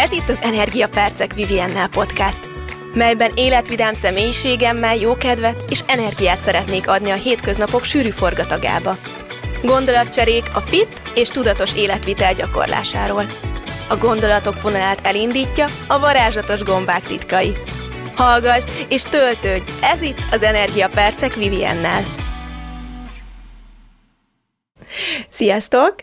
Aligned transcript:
Ez 0.00 0.12
itt 0.12 0.28
az 0.28 0.42
Energiapercek 0.42 1.34
Viviennel 1.34 1.88
podcast, 1.88 2.40
melyben 2.94 3.32
életvidám 3.34 3.94
személyiségemmel 3.94 4.96
jókedvet 4.96 5.64
és 5.70 5.80
energiát 5.86 6.40
szeretnék 6.40 6.88
adni 6.88 7.10
a 7.10 7.14
hétköznapok 7.14 7.84
sűrű 7.84 8.08
forgatagába. 8.08 8.96
Gondolatcserék 9.62 10.44
a 10.54 10.60
fit 10.60 11.02
és 11.14 11.28
tudatos 11.28 11.74
életvitel 11.76 12.34
gyakorlásáról. 12.34 13.26
A 13.88 13.96
gondolatok 13.96 14.62
vonalát 14.62 15.06
elindítja 15.06 15.66
a 15.86 15.98
varázslatos 15.98 16.62
gombák 16.62 17.02
titkai. 17.02 17.52
Hallgass 18.16 18.64
és 18.88 19.02
töltődj! 19.02 19.70
Ez 19.80 20.02
itt 20.02 20.22
az 20.30 20.42
Energiapercek 20.42 21.34
Viviennel. 21.34 22.19
Sziasztok! 25.28 25.94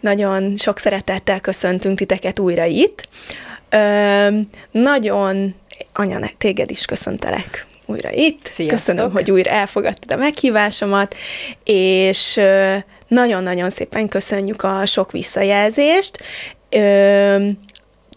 Nagyon 0.00 0.56
sok 0.56 0.78
szeretettel 0.78 1.40
köszöntünk 1.40 1.98
titeket 1.98 2.38
újra 2.38 2.64
itt. 2.64 3.08
Ö, 3.70 4.28
nagyon, 4.70 5.54
anya, 5.92 6.18
téged 6.38 6.70
is 6.70 6.84
köszöntelek 6.84 7.66
újra 7.86 8.10
itt. 8.10 8.50
Sziasztok. 8.54 8.68
Köszönöm, 8.68 9.10
hogy 9.10 9.30
újra 9.30 9.50
elfogadtad 9.50 10.12
a 10.12 10.16
meghívásomat, 10.16 11.14
és 11.64 12.40
nagyon-nagyon 13.08 13.70
szépen 13.70 14.08
köszönjük 14.08 14.62
a 14.62 14.86
sok 14.86 15.12
visszajelzést. 15.12 16.22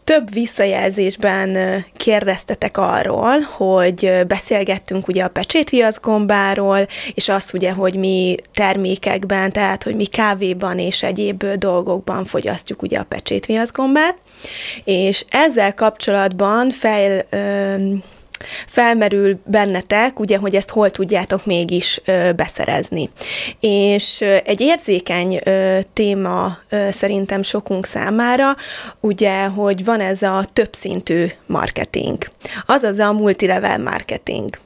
Több 0.07 0.33
visszajelzésben 0.33 1.57
kérdeztetek 1.97 2.77
arról, 2.77 3.39
hogy 3.39 4.11
beszélgettünk 4.27 5.07
ugye 5.07 5.23
a 5.23 5.27
pecsétviasz 5.27 5.99
gombáról, 5.99 6.87
és 7.13 7.29
azt 7.29 7.53
ugye, 7.53 7.71
hogy 7.71 7.95
mi 7.95 8.35
termékekben, 8.53 9.51
tehát 9.51 9.83
hogy 9.83 9.95
mi 9.95 10.05
kávéban 10.05 10.79
és 10.79 11.03
egyéb 11.03 11.45
dolgokban 11.45 12.25
fogyasztjuk 12.25 12.81
ugye 12.81 12.99
a 12.99 13.03
pecsétviasz 13.03 13.71
gombát, 13.71 14.17
és 14.83 15.25
ezzel 15.29 15.73
kapcsolatban 15.73 16.69
fejl, 16.69 17.21
felmerül 18.67 19.39
bennetek, 19.45 20.19
ugye, 20.19 20.37
hogy 20.37 20.55
ezt 20.55 20.69
hol 20.69 20.89
tudjátok 20.89 21.45
mégis 21.45 22.01
beszerezni. 22.35 23.09
És 23.59 24.21
egy 24.21 24.61
érzékeny 24.61 25.39
téma 25.93 26.57
szerintem 26.89 27.41
sokunk 27.41 27.85
számára, 27.85 28.55
ugye, 28.99 29.45
hogy 29.45 29.85
van 29.85 29.99
ez 29.99 30.21
a 30.21 30.45
többszintű 30.53 31.25
marketing, 31.45 32.27
azaz 32.65 32.99
a 32.99 33.11
multilevel 33.11 33.79
marketing. 33.79 34.57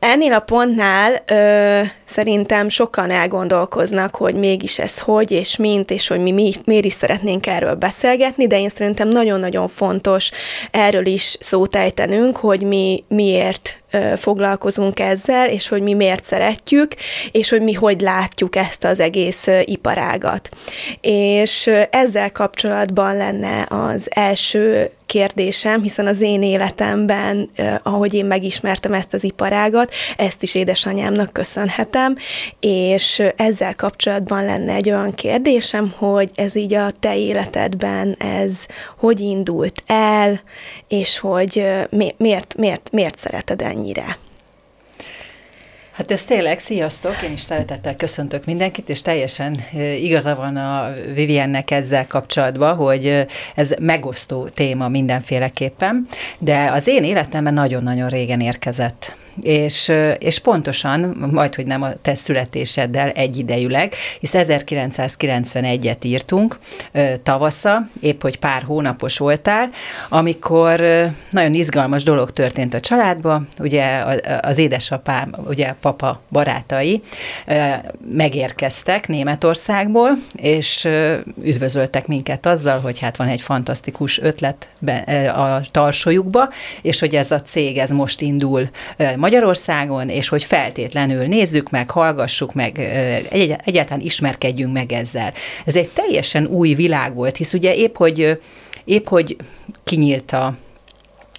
Ennél 0.00 0.32
a 0.32 0.40
pontnál 0.40 1.22
ö, 1.26 1.80
szerintem 2.04 2.68
sokan 2.68 3.10
elgondolkoznak, 3.10 4.16
hogy 4.16 4.34
mégis 4.34 4.78
ez 4.78 4.98
hogy 4.98 5.30
és 5.30 5.56
mint, 5.56 5.90
és 5.90 6.08
hogy 6.08 6.20
mi, 6.20 6.30
mi 6.30 6.52
miért 6.64 6.84
is 6.84 6.92
szeretnénk 6.92 7.46
erről 7.46 7.74
beszélgetni, 7.74 8.46
de 8.46 8.58
én 8.58 8.68
szerintem 8.68 9.08
nagyon-nagyon 9.08 9.68
fontos 9.68 10.30
erről 10.70 11.06
is 11.06 11.36
szót 11.40 11.76
ejtenünk, 11.76 12.36
hogy 12.36 12.62
mi 12.62 13.04
miért 13.08 13.78
ö, 13.90 14.12
foglalkozunk 14.16 15.00
ezzel, 15.00 15.48
és 15.48 15.68
hogy 15.68 15.82
mi 15.82 15.92
miért 15.92 16.24
szeretjük, 16.24 16.94
és 17.32 17.50
hogy 17.50 17.62
mi 17.62 17.72
hogy 17.72 18.00
látjuk 18.00 18.56
ezt 18.56 18.84
az 18.84 19.00
egész 19.00 19.46
ö, 19.46 19.60
iparágat. 19.64 20.48
És 21.00 21.66
ö, 21.66 21.82
ezzel 21.90 22.32
kapcsolatban 22.32 23.16
lenne 23.16 23.66
az 23.68 24.06
első 24.10 24.90
kérdésem, 25.08 25.82
hiszen 25.82 26.06
az 26.06 26.20
én 26.20 26.42
életemben, 26.42 27.50
ahogy 27.82 28.14
én 28.14 28.24
megismertem 28.24 28.92
ezt 28.92 29.12
az 29.12 29.24
iparágat, 29.24 29.92
ezt 30.16 30.42
is 30.42 30.54
édesanyámnak 30.54 31.32
köszönhetem, 31.32 32.16
és 32.60 33.22
ezzel 33.36 33.74
kapcsolatban 33.74 34.44
lenne 34.44 34.72
egy 34.72 34.90
olyan 34.90 35.14
kérdésem, 35.14 35.94
hogy 35.96 36.30
ez 36.34 36.56
így 36.56 36.74
a 36.74 36.90
te 36.90 37.16
életedben, 37.16 38.16
ez 38.18 38.66
hogy 38.98 39.20
indult 39.20 39.82
el, 39.86 40.40
és 40.88 41.18
hogy 41.18 41.66
miért, 42.16 42.54
miért, 42.56 42.88
miért 42.92 43.18
szereted 43.18 43.62
ennyire? 43.62 44.18
Hát 45.98 46.10
ez 46.10 46.24
tényleg, 46.24 46.58
sziasztok, 46.58 47.22
én 47.22 47.32
is 47.32 47.40
szeretettel 47.40 47.96
köszöntök 47.96 48.44
mindenkit, 48.44 48.88
és 48.88 49.02
teljesen 49.02 49.56
igaza 50.00 50.34
van 50.34 50.56
a 50.56 50.92
Viviennek 51.14 51.70
ezzel 51.70 52.06
kapcsolatban, 52.06 52.76
hogy 52.76 53.26
ez 53.54 53.74
megosztó 53.80 54.48
téma 54.48 54.88
mindenféleképpen, 54.88 56.08
de 56.38 56.70
az 56.72 56.86
én 56.86 57.04
életemben 57.04 57.54
nagyon-nagyon 57.54 58.08
régen 58.08 58.40
érkezett 58.40 59.16
és, 59.40 59.92
és 60.18 60.38
pontosan, 60.38 61.00
majd, 61.32 61.54
hogy 61.54 61.66
nem 61.66 61.82
a 61.82 61.92
te 62.02 62.14
születéseddel 62.14 63.08
egyidejűleg, 63.08 63.92
hisz 64.20 64.34
1991-et 64.36 66.04
írtunk 66.04 66.58
tavasza, 67.22 67.88
épp 68.00 68.22
hogy 68.22 68.38
pár 68.38 68.62
hónapos 68.62 69.18
voltál, 69.18 69.70
amikor 70.08 70.80
nagyon 71.30 71.52
izgalmas 71.52 72.02
dolog 72.02 72.30
történt 72.30 72.74
a 72.74 72.80
családba, 72.80 73.42
ugye 73.58 74.04
az 74.40 74.58
édesapám, 74.58 75.34
ugye 75.46 75.72
papa 75.80 76.20
barátai 76.30 77.02
megérkeztek 78.14 79.08
Németországból, 79.08 80.10
és 80.36 80.88
üdvözöltek 81.42 82.06
minket 82.06 82.46
azzal, 82.46 82.80
hogy 82.80 82.98
hát 82.98 83.16
van 83.16 83.28
egy 83.28 83.40
fantasztikus 83.40 84.20
ötlet 84.20 84.68
a 85.34 85.60
tarsolyukba, 85.70 86.48
és 86.82 86.98
hogy 86.98 87.14
ez 87.14 87.30
a 87.30 87.42
cég, 87.42 87.78
ez 87.78 87.90
most 87.90 88.20
indul 88.20 88.68
Magyarországon, 88.96 89.27
és 90.08 90.28
hogy 90.28 90.44
feltétlenül 90.44 91.26
nézzük 91.26 91.70
meg, 91.70 91.90
hallgassuk 91.90 92.54
meg, 92.54 92.78
egy, 93.30 93.56
egyáltalán 93.64 94.04
ismerkedjünk 94.04 94.72
meg 94.72 94.92
ezzel. 94.92 95.32
Ez 95.64 95.76
egy 95.76 95.88
teljesen 95.88 96.46
új 96.46 96.74
világ 96.74 97.14
volt, 97.14 97.36
hisz 97.36 97.52
ugye 97.52 97.74
épp, 97.74 97.96
hogy 97.96 98.38
épp, 98.84 99.06
hogy 99.08 99.36
kinyílt 99.84 100.32
a 100.32 100.56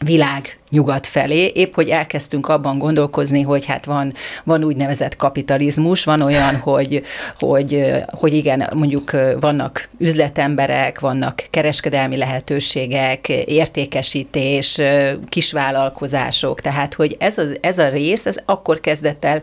világ 0.05 0.59
nyugat 0.69 1.07
felé, 1.07 1.51
épp 1.53 1.73
hogy 1.73 1.89
elkezdtünk 1.89 2.47
abban 2.47 2.77
gondolkozni, 2.77 3.41
hogy 3.41 3.65
hát 3.65 3.85
van, 3.85 4.13
van 4.43 4.63
úgynevezett 4.63 5.15
kapitalizmus, 5.15 6.03
van 6.03 6.21
olyan, 6.21 6.55
hogy, 6.69 7.03
hogy, 7.39 7.93
hogy 8.07 8.33
igen, 8.33 8.69
mondjuk 8.75 9.11
vannak 9.39 9.89
üzletemberek, 9.97 10.99
vannak 10.99 11.43
kereskedelmi 11.49 12.17
lehetőségek, 12.17 13.29
értékesítés, 13.29 14.81
kisvállalkozások, 15.29 16.61
tehát 16.61 16.93
hogy 16.93 17.15
ez 17.19 17.37
a, 17.37 17.43
ez 17.61 17.77
a 17.77 17.87
rész, 17.87 18.25
ez 18.25 18.37
akkor 18.45 18.79
kezdett 18.79 19.25
el 19.25 19.41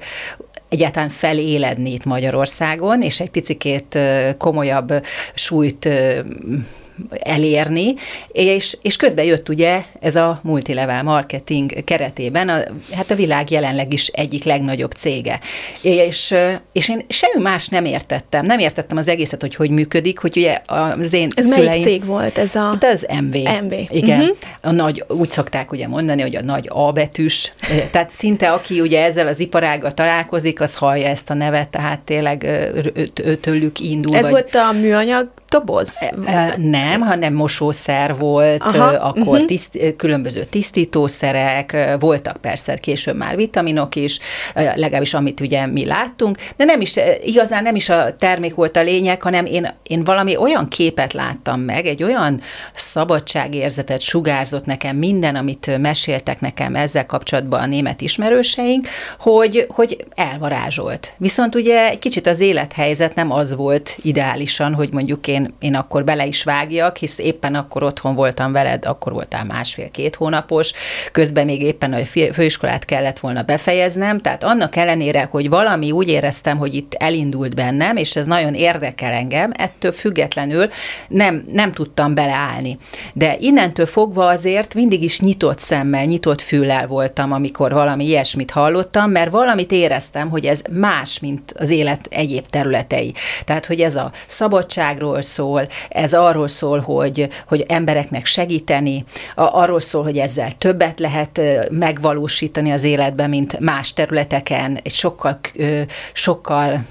egyáltalán 0.68 1.08
feléledni 1.08 1.92
itt 1.92 2.04
Magyarországon, 2.04 3.02
és 3.02 3.20
egy 3.20 3.30
picikét 3.30 3.98
komolyabb 4.38 4.92
súlyt 5.34 5.88
elérni, 7.10 7.94
és, 8.32 8.76
és 8.82 8.96
közben 8.96 9.24
jött 9.24 9.48
ugye 9.48 9.82
ez 10.00 10.16
a 10.16 10.40
multilevel 10.42 11.02
marketing 11.02 11.84
keretében, 11.84 12.48
a, 12.48 12.58
hát 12.92 13.10
a 13.10 13.14
világ 13.14 13.50
jelenleg 13.50 13.92
is 13.92 14.06
egyik 14.06 14.44
legnagyobb 14.44 14.92
cége. 14.92 15.40
És, 15.80 16.34
és 16.72 16.88
én 16.88 17.04
semmi 17.08 17.42
más 17.42 17.68
nem 17.68 17.84
értettem, 17.84 18.46
nem 18.46 18.58
értettem 18.58 18.96
az 18.96 19.08
egészet, 19.08 19.40
hogy 19.40 19.54
hogy 19.54 19.70
működik, 19.70 20.18
hogy 20.18 20.36
ugye 20.36 20.60
az 20.66 21.12
én 21.12 21.30
Ez 21.34 21.46
szüleim, 21.46 21.68
melyik 21.68 21.84
cég 21.84 22.04
volt 22.04 22.38
ez 22.38 22.54
a... 22.54 22.60
Hát 22.60 22.84
az 22.84 23.06
MV. 23.20 23.36
MV. 23.64 23.72
Igen. 23.88 24.20
Uh-huh. 24.20 24.36
A 24.60 24.70
nagy, 24.70 25.04
úgy 25.08 25.30
szokták 25.30 25.72
ugye 25.72 25.88
mondani, 25.88 26.22
hogy 26.22 26.36
a 26.36 26.42
nagy 26.42 26.66
A 26.68 26.92
betűs, 26.92 27.52
tehát 27.90 28.10
szinte 28.10 28.52
aki 28.52 28.80
ugye 28.80 29.04
ezzel 29.04 29.26
az 29.26 29.40
iparággal 29.40 29.90
találkozik, 29.90 30.60
az 30.60 30.74
hallja 30.74 31.06
ezt 31.06 31.30
a 31.30 31.34
nevet, 31.34 31.68
tehát 31.68 32.00
tényleg 32.00 32.46
tőlük 33.40 33.80
indul. 33.80 34.16
Ez 34.16 34.22
vagy... 34.22 34.30
volt 34.30 34.54
a 34.54 34.72
műanyag 34.72 35.30
doboz? 35.48 35.98
Nem, 36.56 37.00
hanem 37.00 37.34
mosószer 37.34 38.16
volt, 38.16 38.62
Aha, 38.62 38.84
akkor 38.84 39.26
uh-huh. 39.26 39.44
tiszt, 39.44 39.94
különböző 39.96 40.44
tisztítószerek, 40.44 41.96
voltak 42.00 42.36
persze 42.36 42.76
később 42.76 43.16
már 43.16 43.36
vitaminok 43.36 43.94
is, 43.94 44.18
legalábbis 44.54 45.14
amit 45.14 45.40
ugye 45.40 45.66
mi 45.66 45.84
láttunk, 45.84 46.38
de 46.56 46.64
nem 46.64 46.80
is, 46.80 46.94
igazán 47.24 47.62
nem 47.62 47.74
is 47.74 47.88
a 47.88 48.16
termék 48.16 48.54
volt 48.54 48.76
a 48.76 48.82
lényeg, 48.82 49.22
hanem 49.22 49.46
én, 49.46 49.74
én 49.82 50.04
valami 50.04 50.36
olyan 50.36 50.68
képet 50.68 51.12
láttam 51.12 51.60
meg, 51.60 51.86
egy 51.86 52.02
olyan 52.02 52.40
szabadságérzetet 52.74 54.00
sugárzott 54.00 54.64
nekem 54.64 54.96
minden, 54.96 55.36
amit 55.36 55.78
meséltek 55.78 56.40
nekem 56.40 56.74
ezzel 56.74 57.06
kapcsolatban 57.06 57.60
a 57.60 57.66
német 57.66 58.00
ismerőseink, 58.00 58.88
hogy, 59.18 59.66
hogy 59.68 60.04
elvarázsolt. 60.14 61.12
Viszont 61.16 61.54
ugye 61.54 61.88
egy 61.88 61.98
kicsit 61.98 62.26
az 62.26 62.40
élethelyzet 62.40 63.14
nem 63.14 63.32
az 63.32 63.54
volt 63.54 63.96
ideálisan, 64.02 64.74
hogy 64.74 64.92
mondjuk 64.92 65.26
én 65.26 65.35
én, 65.58 65.74
akkor 65.74 66.04
bele 66.04 66.26
is 66.26 66.44
vágjak, 66.44 66.96
hisz 66.96 67.18
éppen 67.18 67.54
akkor 67.54 67.82
otthon 67.82 68.14
voltam 68.14 68.52
veled, 68.52 68.84
akkor 68.84 69.12
voltál 69.12 69.44
másfél-két 69.44 70.14
hónapos, 70.14 70.72
közben 71.12 71.44
még 71.44 71.62
éppen 71.62 71.92
a 71.92 72.04
főiskolát 72.32 72.84
kellett 72.84 73.18
volna 73.18 73.42
befejeznem, 73.42 74.20
tehát 74.20 74.44
annak 74.44 74.76
ellenére, 74.76 75.28
hogy 75.30 75.48
valami 75.48 75.90
úgy 75.90 76.08
éreztem, 76.08 76.58
hogy 76.58 76.74
itt 76.74 76.94
elindult 76.94 77.54
bennem, 77.54 77.96
és 77.96 78.16
ez 78.16 78.26
nagyon 78.26 78.54
érdekel 78.54 79.12
engem, 79.12 79.52
ettől 79.56 79.92
függetlenül 79.92 80.68
nem, 81.08 81.44
nem 81.52 81.72
tudtam 81.72 82.14
beleállni. 82.14 82.78
De 83.12 83.36
innentől 83.38 83.86
fogva 83.86 84.26
azért 84.26 84.74
mindig 84.74 85.02
is 85.02 85.20
nyitott 85.20 85.58
szemmel, 85.58 86.04
nyitott 86.04 86.40
füllel 86.40 86.86
voltam, 86.86 87.32
amikor 87.32 87.72
valami 87.72 88.04
ilyesmit 88.04 88.50
hallottam, 88.50 89.10
mert 89.10 89.30
valamit 89.30 89.72
éreztem, 89.72 90.30
hogy 90.30 90.46
ez 90.46 90.62
más, 90.70 91.18
mint 91.18 91.52
az 91.56 91.70
élet 91.70 92.06
egyéb 92.10 92.46
területei. 92.50 93.14
Tehát, 93.44 93.66
hogy 93.66 93.80
ez 93.80 93.96
a 93.96 94.10
szabadságról 94.26 95.22
szól, 95.26 95.68
ez 95.88 96.12
arról 96.12 96.48
szól, 96.48 96.78
hogy, 96.80 97.28
hogy 97.46 97.64
embereknek 97.68 98.26
segíteni, 98.26 99.04
arról 99.34 99.80
szól, 99.80 100.02
hogy 100.02 100.18
ezzel 100.18 100.50
többet 100.58 101.00
lehet 101.00 101.40
megvalósítani 101.70 102.72
az 102.72 102.82
életben, 102.82 103.28
mint 103.28 103.60
más 103.60 103.92
területeken, 103.92 104.78
egy 104.82 104.92
sokkal, 104.92 105.38
sokkal 106.12 106.84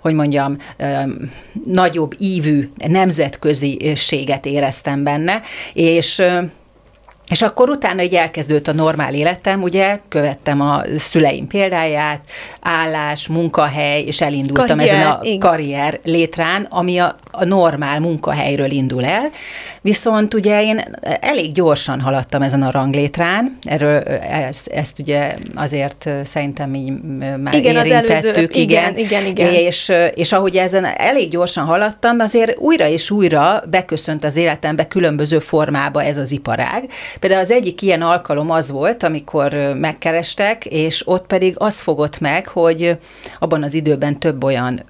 hogy 0.00 0.14
mondjam, 0.14 0.56
nagyobb 1.64 2.14
ívű 2.18 2.70
nemzetköziséget 2.76 4.46
éreztem 4.46 5.04
benne, 5.04 5.40
és 5.72 6.22
és 7.28 7.42
akkor 7.42 7.68
utána 7.68 8.02
így 8.02 8.14
elkezdődött 8.14 8.68
a 8.68 8.72
normál 8.72 9.14
életem, 9.14 9.62
ugye, 9.62 9.98
követtem 10.08 10.60
a 10.60 10.82
szüleim 10.96 11.46
példáját, 11.46 12.20
állás, 12.60 13.26
munkahely, 13.26 14.02
és 14.02 14.20
elindultam 14.20 14.78
karrier, 14.78 14.94
ezen 14.94 15.10
a 15.10 15.18
igen. 15.22 15.38
karrier 15.38 16.00
létrán, 16.04 16.66
ami 16.70 16.98
a, 16.98 17.16
a 17.38 17.44
normál 17.44 18.00
munkahelyről 18.00 18.70
indul 18.70 19.04
el. 19.04 19.30
Viszont 19.80 20.34
ugye 20.34 20.62
én 20.62 20.84
elég 21.20 21.52
gyorsan 21.52 22.00
haladtam 22.00 22.42
ezen 22.42 22.62
a 22.62 22.70
ranglétrán, 22.70 23.58
erről 23.62 24.02
ezt, 24.22 24.66
ezt 24.66 24.98
ugye 24.98 25.34
azért 25.54 26.08
szerintem 26.24 26.74
így 26.74 26.92
már 27.38 27.54
igen, 27.54 27.86
érintettük. 27.86 28.16
Az 28.16 28.24
előző, 28.24 28.48
igen, 28.52 28.96
igen, 28.96 29.26
igen. 29.26 29.52
És, 29.52 29.92
és 30.14 30.32
ahogy 30.32 30.56
ezen 30.56 30.84
elég 30.84 31.30
gyorsan 31.30 31.64
haladtam, 31.64 32.20
azért 32.20 32.58
újra 32.58 32.86
és 32.86 33.10
újra 33.10 33.62
beköszönt 33.70 34.24
az 34.24 34.36
életembe 34.36 34.86
különböző 34.86 35.38
formába 35.38 36.02
ez 36.02 36.16
az 36.16 36.30
iparág. 36.30 36.88
Például 37.20 37.40
az 37.40 37.50
egyik 37.50 37.82
ilyen 37.82 38.02
alkalom 38.02 38.50
az 38.50 38.70
volt, 38.70 39.02
amikor 39.02 39.56
megkerestek, 39.74 40.64
és 40.64 41.08
ott 41.08 41.26
pedig 41.26 41.54
az 41.58 41.80
fogott 41.80 42.20
meg, 42.20 42.46
hogy 42.48 42.98
abban 43.38 43.62
az 43.62 43.74
időben 43.74 44.18
több 44.18 44.44
olyan 44.44 44.82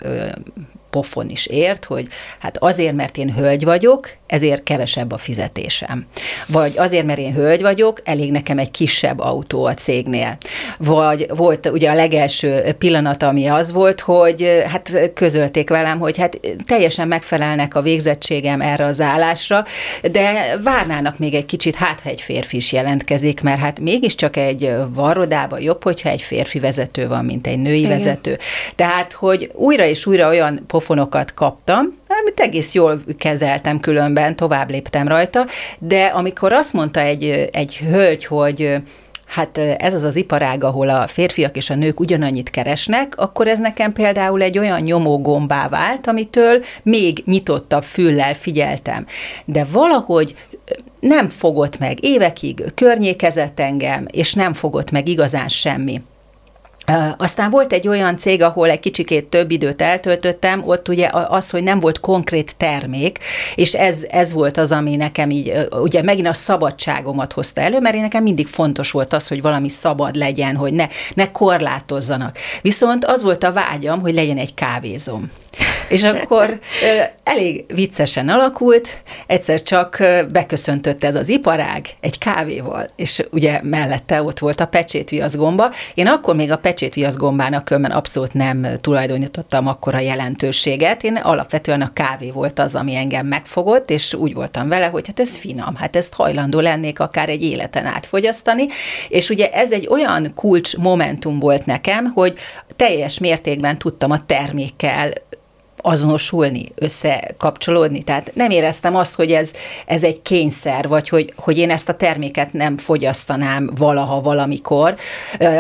pofon 0.91 1.29
is 1.29 1.47
ért, 1.47 1.85
hogy 1.85 2.07
hát 2.39 2.57
azért, 2.59 2.95
mert 2.95 3.17
én 3.17 3.35
hölgy 3.35 3.65
vagyok, 3.65 4.11
ezért 4.27 4.63
kevesebb 4.63 5.13
a 5.13 5.19
fizetésem. 5.19 6.07
Vagy 6.47 6.73
azért, 6.77 7.05
mert 7.05 7.19
én 7.19 7.35
hölgy 7.35 7.63
vagyok, 7.63 8.01
elég 8.05 8.31
nekem 8.31 8.59
egy 8.59 8.71
kisebb 8.71 9.19
autó 9.21 9.65
a 9.65 9.75
cégnél. 9.75 10.39
Vagy 10.79 11.27
volt 11.37 11.67
ugye 11.67 11.91
a 11.91 11.95
legelső 11.95 12.73
pillanat, 12.79 13.23
ami 13.23 13.47
az 13.47 13.73
volt, 13.73 14.01
hogy 14.01 14.63
hát 14.67 15.11
közölték 15.15 15.69
velem, 15.69 15.99
hogy 15.99 16.19
hát 16.19 16.41
teljesen 16.67 17.09
megfelelnek 17.09 17.75
a 17.75 17.83
végzettségem 17.83 18.61
erre 18.61 18.85
az 18.85 19.01
állásra, 19.01 19.65
de 20.11 20.57
várnának 20.63 21.19
még 21.19 21.35
egy 21.35 21.47
kicsit, 21.47 21.75
hát 21.75 22.01
ha 22.01 22.09
egy 22.09 22.21
férfi 22.21 22.57
is 22.57 22.73
jelentkezik, 22.73 23.41
mert 23.41 23.61
hát 23.61 23.81
mégiscsak 23.81 24.37
egy 24.37 24.73
varrodába 24.89 25.59
jobb, 25.59 25.83
hogyha 25.83 26.09
egy 26.09 26.23
férfi 26.23 26.59
vezető 26.59 27.09
van, 27.09 27.25
mint 27.25 27.47
egy 27.47 27.59
női 27.59 27.79
Igen. 27.79 27.91
vezető. 27.91 28.39
Tehát, 28.75 29.13
hogy 29.13 29.51
újra 29.55 29.85
és 29.85 30.07
újra 30.07 30.29
olyan 30.29 30.65
pofonokat 30.79 31.35
kaptam, 31.35 31.99
amit 32.23 32.41
egész 32.41 32.75
jól 32.75 33.01
kezeltem 33.19 33.81
különben, 33.81 34.37
tovább 34.37 34.71
léptem 34.71 35.09
rajta, 35.09 35.47
de 35.79 36.05
amikor 36.05 36.53
azt 36.53 36.73
mondta 36.73 37.01
egy, 37.01 37.49
egy 37.53 37.77
hölgy, 37.77 38.25
hogy 38.25 38.77
hát 39.27 39.59
ez 39.59 39.95
az 39.95 40.03
az 40.03 40.17
iparág, 40.17 40.65
ahol 40.65 40.89
a 40.89 41.07
férfiak 41.07 41.57
és 41.57 41.71
a 41.71 41.75
nők 41.75 42.01
ugyanannyit 42.01 42.51
keresnek, 42.51 43.13
akkor 43.17 43.47
ez 43.47 43.59
nekem 43.59 43.93
például 43.93 44.43
egy 44.43 44.59
olyan 44.59 44.81
nyomógombá 44.81 45.69
vált, 45.69 46.07
amitől 46.07 46.65
még 46.83 47.23
nyitottabb 47.25 47.85
füllel 47.85 48.35
figyeltem. 48.35 49.07
De 49.45 49.67
valahogy 49.73 50.35
nem 51.01 51.29
fogott 51.29 51.79
meg 51.79 52.05
évekig, 52.05 52.65
környékezett 52.75 53.61
engem, 53.61 54.07
és 54.11 54.35
nem 54.35 54.53
fogott 54.53 54.91
meg 54.91 55.09
igazán 55.09 55.49
semmi. 55.49 56.03
Aztán 57.17 57.51
volt 57.51 57.73
egy 57.73 57.89
olyan 57.89 58.17
cég, 58.17 58.43
ahol 58.43 58.71
egy 58.71 58.81
kicsikét 58.81 59.27
több 59.27 59.51
időt 59.51 59.83
eltöltöttem, 59.83 60.63
ott 60.67 60.89
ugye 60.89 61.11
az, 61.13 61.51
hogy 61.51 61.63
nem 61.63 61.81
volt 61.81 62.01
konkrét 62.01 62.57
termék, 62.57 63.19
és 63.55 63.75
ez, 63.75 64.05
ez 64.09 64.33
volt 64.33 64.57
az, 64.57 64.73
ami 64.73 64.97
nekem 64.97 65.31
így, 65.31 65.53
ugye 65.71 66.03
megint 66.03 66.27
a 66.27 66.33
szabadságomat 66.33 67.33
hozta 67.33 67.61
elő, 67.61 67.81
mert 67.81 67.95
én 67.95 68.01
nekem 68.01 68.23
mindig 68.23 68.47
fontos 68.47 68.91
volt 68.91 69.13
az, 69.13 69.29
hogy 69.29 69.43
valami 69.43 69.69
szabad 69.69 70.15
legyen, 70.15 70.57
hogy 70.57 70.73
ne, 70.73 70.87
ne 71.15 71.31
korlátozzanak. 71.31 72.39
Viszont 72.63 73.05
az 73.05 73.23
volt 73.23 73.45
a 73.45 73.53
vágyam, 73.53 74.01
hogy 74.01 74.15
legyen 74.15 74.39
egy 74.39 74.55
kávézom. 74.55 75.31
És 75.89 76.03
akkor 76.03 76.59
elég 77.25 77.65
viccesen 77.75 78.29
alakult, 78.29 79.03
egyszer 79.27 79.63
csak 79.63 80.03
beköszöntött 80.33 81.05
ez 81.05 81.15
az 81.15 81.29
iparág 81.29 81.87
egy 82.01 82.19
kávéval, 82.19 82.89
és 82.97 83.25
ugye 83.31 83.61
mellette 83.63 84.23
ott 84.23 84.39
volt 84.39 84.61
a 84.61 84.67
pecsétviaszgomba. 84.67 85.73
Én 85.95 86.07
akkor 86.07 86.35
még 86.35 86.51
a 86.51 86.57
pecsétviaszgombának 86.57 87.65
különben 87.65 87.91
abszolút 87.91 88.33
nem 88.33 88.67
tulajdonítottam 88.81 89.67
akkora 89.67 89.99
jelentőséget. 89.99 91.03
Én 91.05 91.17
alapvetően 91.17 91.81
a 91.81 91.93
kávé 91.93 92.31
volt 92.31 92.59
az, 92.59 92.75
ami 92.75 92.95
engem 92.95 93.27
megfogott, 93.27 93.91
és 93.91 94.15
úgy 94.15 94.35
voltam 94.35 94.69
vele, 94.69 94.87
hogy 94.87 95.07
hát 95.07 95.21
ez 95.21 95.37
finom, 95.37 95.77
hát 95.77 95.97
ezt 95.97 96.15
hajlandó 96.15 96.61
lennék 96.61 97.01
akár 97.01 97.29
egy 97.29 97.43
életen 97.43 97.87
át 97.87 98.07
fogyasztani. 98.07 98.67
És 99.09 99.31
ugye 99.31 99.49
ez 99.51 99.73
egy 99.73 99.87
olyan 99.91 100.33
kulcs 100.35 100.77
momentum 100.77 101.39
volt 101.39 101.67
nekem, 101.67 102.05
hogy 102.05 102.35
teljes 102.77 103.19
mértékben 103.19 103.79
tudtam 103.79 104.11
a 104.11 104.27
termékkel 104.27 105.11
azonosulni, 105.81 106.69
összekapcsolódni. 106.75 108.03
Tehát 108.03 108.31
nem 108.35 108.51
éreztem 108.51 108.97
azt, 108.97 109.15
hogy 109.15 109.33
ez, 109.33 109.53
ez 109.87 110.03
egy 110.03 110.23
kényszer, 110.23 110.89
vagy 110.89 111.09
hogy, 111.09 111.33
hogy 111.37 111.59
én 111.59 111.71
ezt 111.71 111.89
a 111.89 111.95
terméket 111.95 112.53
nem 112.53 112.77
fogyasztanám 112.77 113.71
valaha, 113.77 114.21
valamikor, 114.21 114.97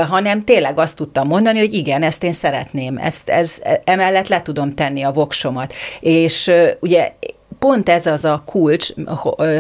hanem 0.09 0.45
tényleg 0.45 0.79
azt 0.79 0.97
tudtam 0.97 1.27
mondani, 1.27 1.59
hogy 1.59 1.75
igen, 1.75 2.03
ezt 2.03 2.25
én 2.25 2.33
szeretném, 2.33 2.99
ezt, 2.99 3.29
ez, 3.29 3.61
emellett 3.85 4.29
le 4.29 4.43
tudom 4.43 4.75
tenni 4.75 5.03
a 5.03 5.11
voksomat. 5.11 5.73
És 6.01 6.53
ugye 6.81 7.13
pont 7.59 7.89
ez 7.89 8.07
az 8.07 8.25
a 8.25 8.43
kulcs 8.47 8.89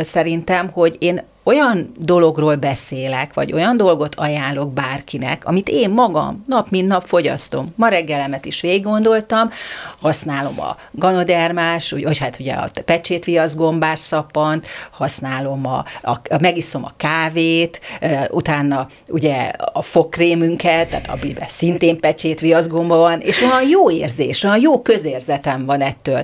szerintem, 0.00 0.70
hogy 0.70 0.96
én 0.98 1.22
olyan 1.48 1.92
dologról 1.98 2.56
beszélek, 2.56 3.34
vagy 3.34 3.52
olyan 3.52 3.76
dolgot 3.76 4.14
ajánlok 4.14 4.72
bárkinek, 4.72 5.44
amit 5.46 5.68
én 5.68 5.90
magam 5.90 6.42
nap 6.46 6.70
mint 6.70 6.88
nap 6.88 7.06
fogyasztom. 7.06 7.72
Ma 7.76 7.88
reggelemet 7.88 8.44
is 8.44 8.60
végig 8.60 8.82
gondoltam, 8.82 9.50
használom 10.00 10.60
a 10.60 10.76
ganodermás, 10.90 11.90
vagy 11.90 12.18
hát 12.18 12.40
ugye 12.40 12.52
a 12.52 12.68
pecsétviasz 12.84 13.54
gombás 13.54 14.00
szappant, 14.00 14.66
használom 14.90 15.66
a, 15.66 15.84
a, 16.02 16.10
a, 16.10 16.38
megiszom 16.40 16.84
a 16.84 16.92
kávét, 16.96 17.80
utána 18.30 18.86
ugye 19.06 19.50
a 19.72 19.82
fogkrémünket, 19.82 20.88
tehát 20.88 21.08
amiben 21.08 21.48
szintén 21.48 22.00
pecsétviasz 22.00 22.66
gomba 22.66 22.96
van, 22.96 23.20
és 23.20 23.42
olyan 23.42 23.68
jó 23.68 23.90
érzés, 23.90 24.44
olyan 24.44 24.60
jó 24.60 24.82
közérzetem 24.82 25.66
van 25.66 25.80
ettől. 25.80 26.22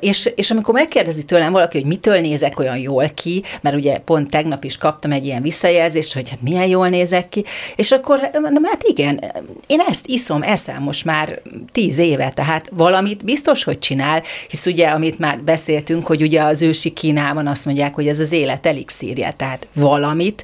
És, 0.00 0.30
és 0.34 0.50
amikor 0.50 0.74
megkérdezi 0.74 1.24
tőlem 1.24 1.52
valaki, 1.52 1.78
hogy 1.78 1.86
mitől 1.86 2.20
nézek 2.20 2.58
olyan 2.58 2.78
jól 2.78 3.08
ki, 3.14 3.42
mert 3.60 3.76
ugye 3.76 3.98
pont 3.98 4.30
tegnap 4.38 4.64
is 4.64 4.78
kaptam 4.78 5.12
egy 5.12 5.24
ilyen 5.24 5.42
visszajelzést, 5.42 6.14
hogy 6.14 6.30
hát 6.30 6.42
milyen 6.42 6.66
jól 6.66 6.88
nézek 6.88 7.28
ki, 7.28 7.44
és 7.76 7.90
akkor 7.90 8.30
mondom, 8.32 8.64
hát 8.64 8.82
igen, 8.82 9.24
én 9.66 9.80
ezt 9.88 10.06
iszom, 10.06 10.42
eszem 10.42 10.82
most 10.82 11.04
már 11.04 11.42
tíz 11.72 11.98
éve, 11.98 12.30
tehát 12.30 12.68
valamit 12.72 13.24
biztos, 13.24 13.64
hogy 13.64 13.78
csinál, 13.78 14.22
hisz 14.48 14.66
ugye, 14.66 14.88
amit 14.88 15.18
már 15.18 15.38
beszéltünk, 15.44 16.06
hogy 16.06 16.22
ugye 16.22 16.42
az 16.42 16.62
ősi 16.62 16.90
Kínában 16.90 17.46
azt 17.46 17.64
mondják, 17.64 17.94
hogy 17.94 18.06
ez 18.06 18.18
az 18.18 18.32
élet 18.32 18.66
elixírja, 18.66 19.32
tehát 19.36 19.66
valamit, 19.74 20.42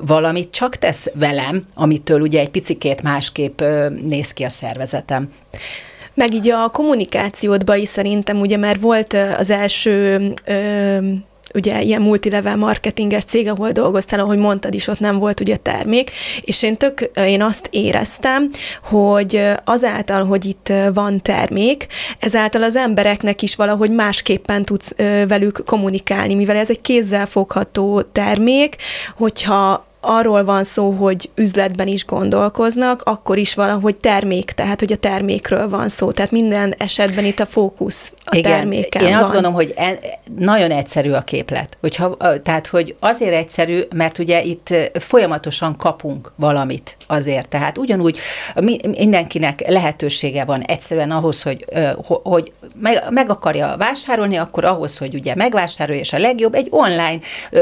valamit 0.00 0.50
csak 0.50 0.76
tesz 0.76 1.10
velem, 1.14 1.64
amitől 1.74 2.20
ugye 2.20 2.40
egy 2.40 2.50
picikét 2.50 3.02
másképp 3.02 3.62
néz 4.06 4.32
ki 4.32 4.44
a 4.44 4.48
szervezetem. 4.48 5.30
Meg 6.14 6.34
így 6.34 6.50
a 6.50 6.68
kommunikációdban 6.68 7.78
is 7.78 7.88
szerintem 7.88 8.40
ugye 8.40 8.56
már 8.56 8.80
volt 8.80 9.16
az 9.36 9.50
első 9.50 10.18
ugye 11.54 11.82
ilyen 11.82 12.02
multilevel 12.02 12.56
marketinges 12.56 13.24
cég, 13.24 13.48
ahol 13.48 13.70
dolgoztál, 13.70 14.20
ahogy 14.20 14.38
mondtad 14.38 14.74
is, 14.74 14.86
ott 14.86 14.98
nem 14.98 15.18
volt 15.18 15.40
ugye 15.40 15.56
termék, 15.56 16.10
és 16.40 16.62
én 16.62 16.76
tök, 16.76 17.10
én 17.14 17.42
azt 17.42 17.68
éreztem, 17.70 18.50
hogy 18.82 19.42
azáltal, 19.64 20.24
hogy 20.24 20.44
itt 20.44 20.72
van 20.94 21.22
termék, 21.22 21.86
ezáltal 22.18 22.62
az 22.62 22.76
embereknek 22.76 23.42
is 23.42 23.54
valahogy 23.54 23.90
másképpen 23.90 24.64
tudsz 24.64 24.94
velük 25.28 25.62
kommunikálni, 25.66 26.34
mivel 26.34 26.56
ez 26.56 26.70
egy 26.70 26.80
kézzel 26.80 27.26
fogható 27.26 28.02
termék, 28.02 28.76
hogyha 29.16 29.87
arról 30.00 30.44
van 30.44 30.64
szó, 30.64 30.90
hogy 30.90 31.30
üzletben 31.34 31.86
is 31.86 32.04
gondolkoznak, 32.04 33.02
akkor 33.02 33.38
is 33.38 33.54
valahogy 33.54 33.96
termék, 33.96 34.50
tehát 34.50 34.80
hogy 34.80 34.92
a 34.92 34.96
termékről 34.96 35.68
van 35.68 35.88
szó. 35.88 36.12
Tehát 36.12 36.30
minden 36.30 36.74
esetben 36.78 37.24
itt 37.24 37.40
a 37.40 37.46
fókusz 37.46 38.12
a 38.24 38.36
Igen, 38.36 38.52
terméken 38.52 39.02
Én 39.02 39.10
van. 39.10 39.18
azt 39.18 39.32
gondolom, 39.32 39.54
hogy 39.54 39.72
en, 39.76 39.98
nagyon 40.38 40.70
egyszerű 40.70 41.10
a 41.10 41.20
képlet. 41.20 41.76
Hogyha, 41.80 42.16
tehát, 42.42 42.66
hogy 42.66 42.96
azért 43.00 43.34
egyszerű, 43.34 43.80
mert 43.94 44.18
ugye 44.18 44.42
itt 44.42 44.74
folyamatosan 44.92 45.76
kapunk 45.76 46.32
valamit 46.36 46.96
azért. 47.06 47.48
Tehát 47.48 47.78
ugyanúgy 47.78 48.18
mindenkinek 48.82 49.68
lehetősége 49.68 50.44
van 50.44 50.62
egyszerűen 50.62 51.10
ahhoz, 51.10 51.42
hogy, 51.42 51.64
hogy 52.04 52.52
meg, 52.80 53.02
meg 53.10 53.30
akarja 53.30 53.74
vásárolni, 53.78 54.36
akkor 54.36 54.64
ahhoz, 54.64 54.98
hogy 54.98 55.14
ugye 55.14 55.34
megvásárolja, 55.34 56.00
és 56.00 56.12
a 56.12 56.18
legjobb 56.18 56.54
egy 56.54 56.66
online 56.70 57.18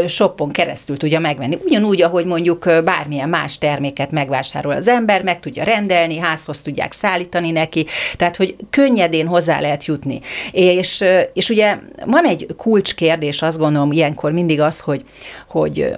shopon 0.09 0.51
keresztül 0.51 0.97
tudja 0.97 1.21
megvenni. 1.21 1.59
Ugyanúgy, 1.65 2.03
ahogy 2.03 2.25
hogy 2.27 2.45
mondjuk 2.45 2.85
bármilyen 2.85 3.29
más 3.29 3.59
terméket 3.59 4.11
megvásárol 4.11 4.73
az 4.73 4.89
ember, 4.89 5.23
meg 5.23 5.41
tudja 5.41 5.65
rendelni, 5.65 6.19
házhoz 6.19 6.61
tudják 6.61 6.93
szállítani 6.93 7.51
neki, 7.51 7.87
tehát 8.17 8.37
hogy 8.37 8.57
könnyedén 8.71 9.27
hozzá 9.27 9.61
lehet 9.61 9.85
jutni. 9.85 10.21
És, 10.53 11.05
és 11.33 11.49
ugye 11.49 11.77
van 12.07 12.25
egy 12.25 12.47
kulcskérdés, 12.57 13.43
azt 13.43 13.59
gondolom 13.59 13.93
ilyenkor 13.93 14.33
mindig 14.33 14.61
az, 14.61 14.81
hogy, 14.81 15.05
hogy 15.49 15.95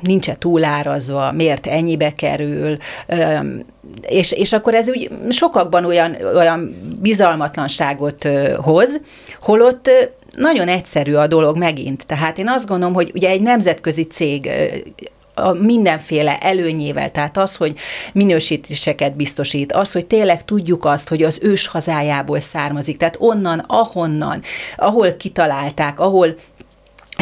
nincs-e 0.00 0.34
túlárazva, 0.34 1.32
miért 1.32 1.66
ennyibe 1.66 2.10
kerül, 2.10 2.76
és, 4.00 4.32
és 4.32 4.52
akkor 4.52 4.74
ez 4.74 4.88
úgy 4.88 5.08
sokakban 5.30 5.84
olyan, 5.84 6.16
olyan 6.34 6.76
bizalmatlanságot 7.00 8.28
hoz, 8.56 9.00
holott 9.40 9.90
nagyon 10.36 10.68
egyszerű 10.68 11.14
a 11.14 11.26
dolog 11.26 11.58
megint. 11.58 12.06
Tehát 12.06 12.38
én 12.38 12.48
azt 12.48 12.66
gondolom, 12.66 12.94
hogy 12.94 13.10
ugye 13.14 13.28
egy 13.28 13.40
nemzetközi 13.40 14.02
cég 14.02 14.50
a 15.34 15.52
mindenféle 15.52 16.38
előnyével, 16.38 17.10
tehát 17.10 17.36
az, 17.36 17.56
hogy 17.56 17.74
minősítéseket 18.12 19.16
biztosít, 19.16 19.72
az, 19.72 19.92
hogy 19.92 20.06
tényleg 20.06 20.44
tudjuk 20.44 20.84
azt, 20.84 21.08
hogy 21.08 21.22
az 21.22 21.38
ős 21.42 21.66
hazájából 21.66 22.40
származik, 22.40 22.96
tehát 22.96 23.16
onnan, 23.18 23.64
ahonnan, 23.66 24.42
ahol 24.76 25.16
kitalálták, 25.16 26.00
ahol 26.00 26.34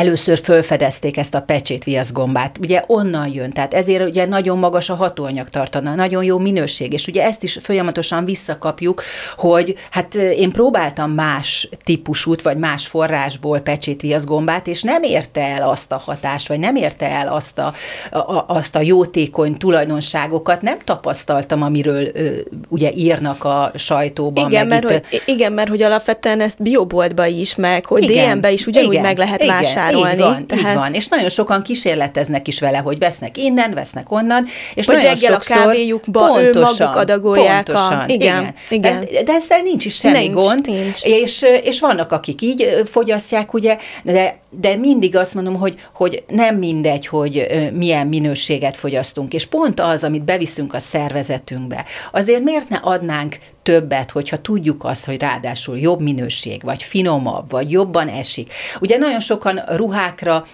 először 0.01 0.39
fölfedezték 0.39 1.17
ezt 1.17 1.35
a 1.35 1.41
pecsét 1.41 2.13
gombát. 2.13 2.59
Ugye 2.61 2.83
onnan 2.87 3.29
jön, 3.29 3.51
tehát 3.51 3.75
ezért 3.75 4.09
ugye 4.09 4.27
nagyon 4.27 4.59
magas 4.59 4.89
a 4.91 4.95
hatóanyag 4.95 5.49
tartana, 5.49 5.95
nagyon 5.95 6.25
jó 6.25 6.39
minőség, 6.39 6.93
és 6.93 7.07
ugye 7.07 7.23
ezt 7.23 7.43
is 7.43 7.59
folyamatosan 7.63 8.25
visszakapjuk, 8.25 9.03
hogy 9.37 9.75
hát 9.91 10.15
én 10.15 10.51
próbáltam 10.51 11.11
más 11.11 11.69
típusút, 11.85 12.43
vagy 12.43 12.57
más 12.57 12.87
forrásból 12.87 13.59
pecsét 13.59 14.25
gombát, 14.25 14.67
és 14.67 14.83
nem 14.83 15.03
érte 15.03 15.41
el 15.41 15.69
azt 15.69 15.93
a 15.93 16.03
hatást, 16.05 16.49
vagy 16.49 16.59
nem 16.59 16.77
érte 16.77 17.09
el 17.11 17.29
azt 17.29 17.59
a, 17.59 17.75
a, 18.11 18.45
azt 18.49 18.77
a 18.77 18.81
jótékony 18.81 19.57
tulajdonságokat, 19.57 20.63
nem 20.63 20.79
tapasztaltam, 20.85 21.63
amiről 21.63 22.11
ö, 22.15 22.31
ugye 22.69 22.93
írnak 22.95 23.45
a 23.45 23.73
sajtóban. 23.75 24.51
Igen, 24.51 24.67
mert, 24.67 24.91
itt, 24.91 24.91
hogy, 24.91 25.23
igen, 25.25 25.53
mert 25.53 25.69
hogy 25.69 25.83
alapvetően 25.83 26.41
ezt 26.41 26.63
bioboltba 26.63 27.27
is, 27.27 27.55
meg 27.55 27.87
hogy 27.87 28.07
DM-be 28.07 28.51
is 28.51 28.67
ugyanúgy 28.67 28.93
igen, 28.93 29.03
meg 29.03 29.19
lehet 29.19 29.43
igen, 29.43 29.55
vásárolni 29.55 29.90
vásárolni. 29.93 30.13
Így 30.13 30.19
van, 30.19 30.47
tehát... 30.47 30.71
így 30.71 30.75
van, 30.75 30.95
és 30.95 31.09
nagyon 31.09 31.29
sokan 31.29 31.63
kísérleteznek 31.63 32.49
is 32.49 32.61
vele, 32.61 32.79
hogy 32.79 32.99
vesznek 32.99 33.37
innen, 33.37 33.75
vesznek 33.75 34.13
onnan, 34.13 34.47
és 34.75 34.87
Vagy 34.87 34.97
nagyon 34.97 35.13
reggel 35.13 35.33
sokszor, 35.33 35.57
a 35.57 35.61
kávéjukba 35.61 36.27
pontosan, 36.27 36.53
ő 36.53 36.85
maguk 36.85 36.97
adagolják. 36.97 37.65
Pontosan, 37.65 37.99
a... 37.99 38.05
igen, 38.07 38.55
igen. 38.69 39.03
igen. 39.03 39.25
De 39.25 39.33
ezzel 39.33 39.61
nincs 39.61 39.85
is 39.85 39.95
semmi 39.95 40.19
nincs, 40.19 40.33
gond, 40.33 40.67
nincs. 40.67 41.05
És, 41.05 41.45
és 41.63 41.81
vannak, 41.81 42.13
akik 42.13 42.43
így 42.43 42.83
fogyasztják, 42.91 43.55
ugye, 43.55 43.77
de 44.03 44.39
de 44.51 44.77
mindig 44.77 45.17
azt 45.17 45.35
mondom, 45.35 45.57
hogy, 45.57 45.75
hogy 45.93 46.25
nem 46.29 46.57
mindegy, 46.57 47.07
hogy 47.07 47.47
milyen 47.73 48.07
minőséget 48.07 48.77
fogyasztunk, 48.77 49.35
és 49.35 49.47
pont 49.47 49.81
az, 49.81 50.05
amit 50.05 50.25
beviszünk 50.25 50.75
a 50.75 50.79
szervezetünkbe, 50.79 51.85
azért 52.13 52.43
miért 52.43 52.69
ne 52.69 52.77
adnánk 52.77 53.37
többet, 53.71 54.11
hogyha 54.11 54.37
tudjuk 54.37 54.85
azt, 54.85 55.05
hogy 55.05 55.21
ráadásul 55.21 55.79
jobb 55.79 56.01
minőség, 56.01 56.63
vagy 56.63 56.83
finomabb, 56.83 57.51
vagy 57.51 57.71
jobban 57.71 58.09
esik. 58.09 58.53
Ugye 58.81 58.99
nagyon 58.99 59.21
sokan 59.21 59.61
ruhákra 59.67 60.45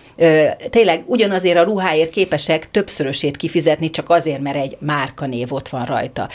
tényleg 0.70 1.02
ugyanazért 1.06 1.58
a 1.58 1.62
ruháért 1.62 2.10
képesek 2.10 2.70
többszörösét 2.70 3.36
kifizetni, 3.36 3.90
csak 3.90 4.10
azért, 4.10 4.40
mert 4.40 4.56
egy 4.56 4.76
márkanév 4.80 5.52
ott 5.52 5.68
van 5.68 5.84
rajta. 5.84 6.28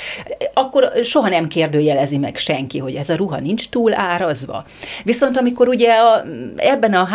Akkor 0.54 0.92
soha 1.04 1.30
nem 1.30 1.48
kérdőjelezi 1.48 2.18
meg 2.18 2.38
senki, 2.38 2.78
hogy 2.78 2.96
ez 2.96 3.10
a 3.10 3.16
ruha 3.16 3.40
nincs 3.40 3.70
túl 3.70 3.94
árazva. 3.94 4.66
Viszont 5.04 5.38
amikor 5.38 5.68
ugye 5.68 5.92
a, 5.94 6.24
ebben 6.56 6.94
a 6.94 7.08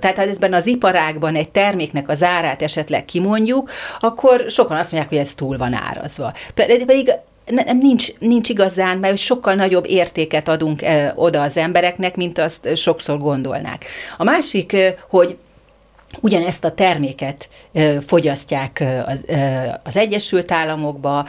tehát 0.00 0.18
ebben 0.18 0.52
az 0.52 0.66
iparágban 0.66 1.34
egy 1.34 1.50
terméknek 1.50 2.08
az 2.08 2.22
árát 2.22 2.62
esetleg 2.62 3.04
kimondjuk, 3.04 3.70
akkor 4.00 4.44
sokan 4.48 4.76
azt 4.76 4.92
mondják, 4.92 5.12
hogy 5.12 5.22
ez 5.22 5.34
túl 5.34 5.56
van 5.56 5.72
árazva. 5.72 6.32
Pedig 6.54 7.12
nem, 7.46 7.78
nincs, 7.78 8.18
nincs 8.18 8.48
igazán, 8.48 8.98
mert 8.98 9.16
sokkal 9.16 9.54
nagyobb 9.54 9.86
értéket 9.88 10.48
adunk 10.48 10.82
oda 11.14 11.42
az 11.42 11.56
embereknek, 11.56 12.16
mint 12.16 12.38
azt 12.38 12.76
sokszor 12.76 13.18
gondolnák. 13.18 13.86
A 14.16 14.24
másik, 14.24 14.76
hogy 15.10 15.36
ugyanezt 16.20 16.64
a 16.64 16.70
terméket 16.70 17.48
fogyasztják 18.06 18.84
az, 19.06 19.24
az 19.84 19.96
Egyesült 19.96 20.52
Államokba, 20.52 21.26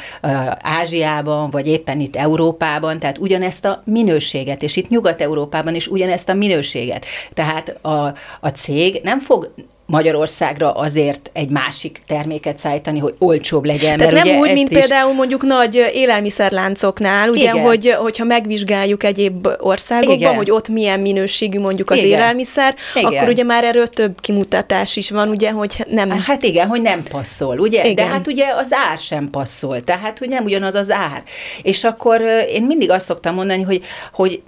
Ázsiában, 0.62 1.50
vagy 1.50 1.68
éppen 1.68 2.00
itt 2.00 2.16
Európában, 2.16 3.00
tehát 3.00 3.18
ugyanezt 3.18 3.66
a 3.66 3.82
minőséget, 3.86 4.64
és 4.64 4.76
itt 4.76 4.90
Nyugat-Európában 4.90 5.76
is 5.76 5.88
ugyanezt 5.88 6.30
a 6.30 6.34
minőséget. 6.34 7.06
Tehát 7.34 7.78
a, 7.82 8.14
a 8.40 8.50
cég 8.54 9.00
nem 9.04 9.20
fog 9.20 9.54
Magyarországra 9.88 10.72
azért 10.72 11.30
egy 11.34 11.50
másik 11.50 12.02
terméket 12.08 12.58
szállítani, 12.58 13.00
hogy 13.00 13.16
olcsóbb 13.18 13.66
legyen. 13.66 13.98
Tehát 13.98 14.14
mert 14.14 14.26
nem 14.26 14.38
úgy, 14.38 14.54
mint 14.54 14.70
is... 14.72 14.78
például 14.80 15.14
mondjuk 15.14 15.44
nagy 15.44 15.90
élelmiszerláncoknál, 15.94 17.30
ugye, 17.30 17.52
Igen. 17.52 17.64
hogy, 17.64 17.96
hogyha 17.98 18.24
megvizsgáljuk 18.24 19.04
egyéb 19.04 19.48
országokban, 19.60 20.18
Igen. 20.18 20.36
hogy 20.36 20.52
ott 20.52 20.68
milyen 20.68 21.00
minőségű 21.00 21.60
mondjuk 21.60 21.90
az 21.90 21.98
igen. 21.98 22.10
élelmiszer, 22.10 22.76
igen. 22.96 23.14
akkor 23.14 23.28
ugye 23.30 23.44
már 23.44 23.64
erről 23.64 23.88
több 23.88 24.22
kimutatás 24.22 24.96
is 24.96 25.10
van, 25.10 25.30
ugye, 25.30 25.52
hogy 25.52 25.86
nem... 25.90 26.10
Hát 26.10 26.44
igen, 26.44 26.68
hogy 26.68 26.82
nem 26.82 27.04
passzol, 27.04 27.60
ugye? 27.60 27.80
Igen. 27.80 27.96
De 27.96 28.06
hát 28.06 28.28
ugye 28.28 28.46
az 28.56 28.74
ár 28.90 28.98
sem 28.98 29.30
passzol, 29.30 29.84
tehát 29.84 30.20
hogy 30.20 30.30
nem 30.30 30.44
ugyanaz 30.44 30.76
az 30.76 30.92
ár. 30.92 31.24
És 31.62 31.84
akkor 31.84 32.22
én 32.50 32.64
mindig 32.64 32.92
azt 32.92 33.06
szoktam 33.06 33.36
mondani, 33.36 33.62
hogy, 33.62 33.82
hogy 34.14 34.42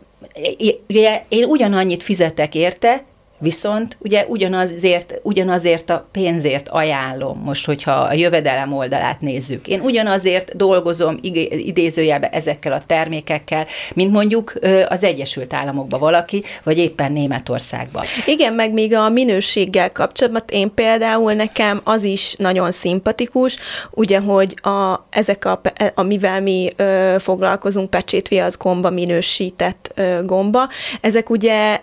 ugye 0.88 1.24
én 1.30 1.44
ugyanannyit 1.44 2.04
fizetek 2.04 2.56
érte, 2.56 3.04
Viszont 3.40 3.98
ugye 4.00 4.26
ugyanazért, 4.28 5.20
ugyanazért 5.24 5.90
a 5.90 6.08
pénzért 6.12 6.70
ajánlom, 6.70 7.42
most, 7.44 7.66
hogyha 7.66 7.92
a 7.92 8.14
jövedelem 8.14 8.74
oldalát 8.74 9.22
nézzük. 9.22 9.68
Én 9.68 9.80
ugyanazért 9.80 10.56
dolgozom 10.56 11.18
idézőjelbe 11.50 12.30
ezekkel 12.30 12.74
a 12.74 12.82
termékekkel, 12.86 13.66
mint 13.94 14.12
mondjuk 14.12 14.54
az 14.88 15.04
Egyesült 15.04 15.54
Államokban 15.54 16.00
valaki, 16.00 16.44
vagy 16.64 16.78
éppen 16.78 17.12
Németországban. 17.12 18.04
Igen, 18.26 18.54
meg 18.54 18.74
még 18.74 18.94
a 18.94 19.10
minőséggel 19.10 19.92
kapcsolatban 19.92 20.44
én 20.50 20.74
például 20.74 21.34
nekem 21.34 21.82
az 21.84 22.04
is 22.04 22.36
nagyon 22.38 22.72
szimpatikus, 22.72 23.58
ugye, 23.92 24.20
hogy 24.20 24.56
a, 24.62 25.08
ezek 25.10 25.46
a, 25.46 25.62
amivel 25.96 26.42
mi 26.42 26.70
ö, 26.76 27.16
foglalkozunk, 27.20 27.90
pecsétviasz 27.90 28.58
gomba, 28.58 28.90
minősített 28.90 29.92
ö, 29.96 30.20
gomba, 30.26 30.70
ezek 31.02 31.30
ugye 31.30 31.80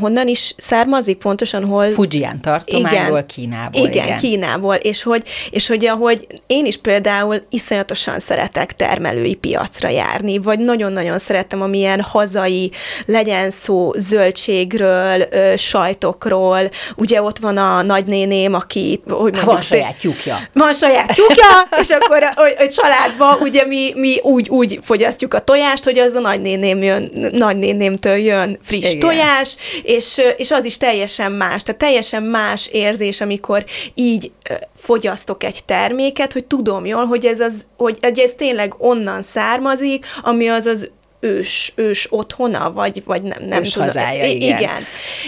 honnan 0.00 0.28
is 0.28 0.54
származik, 0.56 1.16
pontosan 1.16 1.64
hol? 1.64 1.90
Fujian 1.90 2.40
tartományból, 2.40 3.18
igen, 3.18 3.26
Kínából. 3.26 3.86
Igen, 3.86 4.04
igen, 4.04 4.18
Kínából, 4.18 4.74
és 4.74 5.02
hogy, 5.02 5.22
és 5.50 5.68
hogy 5.68 5.86
ahogy 5.86 6.26
én 6.46 6.66
is 6.66 6.76
például 6.76 7.42
iszonyatosan 7.50 8.18
szeretek 8.18 8.74
termelői 8.74 9.34
piacra 9.34 9.88
járni, 9.88 10.38
vagy 10.38 10.58
nagyon-nagyon 10.58 11.18
szeretem, 11.18 11.62
amilyen 11.62 12.00
hazai, 12.00 12.70
legyen 13.06 13.50
szó 13.50 13.92
zöldségről, 13.92 15.28
sajtokról, 15.56 16.70
ugye 16.96 17.22
ott 17.22 17.38
van 17.38 17.56
a 17.56 17.82
nagynéném, 17.82 18.54
aki... 18.54 19.02
Hogy 19.08 19.40
van 19.44 19.60
saját 19.60 19.98
tyúkja. 19.98 20.38
Van 20.52 20.72
saját 20.72 21.14
tyúkja, 21.14 21.68
és 21.82 21.88
akkor 21.88 22.22
a, 22.22 22.40
a, 22.40 22.62
a 22.62 22.68
családban 22.68 23.36
ugye 23.40 23.66
mi, 23.66 23.92
mi 23.94 24.20
úgy, 24.22 24.48
úgy 24.48 24.78
fogyasztjuk 24.82 25.34
a 25.34 25.40
tojást, 25.40 25.84
hogy 25.84 25.98
az 25.98 26.12
a 26.14 26.20
nagynéném 26.20 26.82
jön, 26.82 27.30
nagynénémtől 27.32 28.16
jön 28.16 28.58
friss 28.62 28.92
Igen. 28.92 28.98
tojás, 28.98 29.56
és, 29.82 30.20
és 30.36 30.50
az 30.50 30.64
is 30.64 30.76
teljesen 30.76 31.32
más, 31.32 31.62
tehát 31.62 31.80
teljesen 31.80 32.22
más 32.22 32.66
érzés, 32.66 33.20
amikor 33.20 33.64
így 33.94 34.32
fogyasztok 34.76 35.44
egy 35.44 35.64
terméket, 35.64 36.32
hogy 36.32 36.44
tudom 36.44 36.86
jól, 36.86 37.04
hogy 37.04 37.26
ez, 37.26 37.40
az, 37.40 37.66
hogy 37.76 37.98
ez 38.00 38.32
tényleg 38.36 38.74
onnan 38.78 39.22
származik, 39.22 40.06
ami 40.22 40.48
az 40.48 40.66
az 40.66 40.90
ős, 41.22 41.72
ős 41.76 42.06
otthona, 42.10 42.72
vagy, 42.72 43.02
vagy 43.04 43.22
nem, 43.22 43.44
nem 43.48 43.60
ős 43.60 43.72
tudom. 43.72 43.86
hazája, 43.88 44.24
igen. 44.24 44.58
igen. 44.58 44.82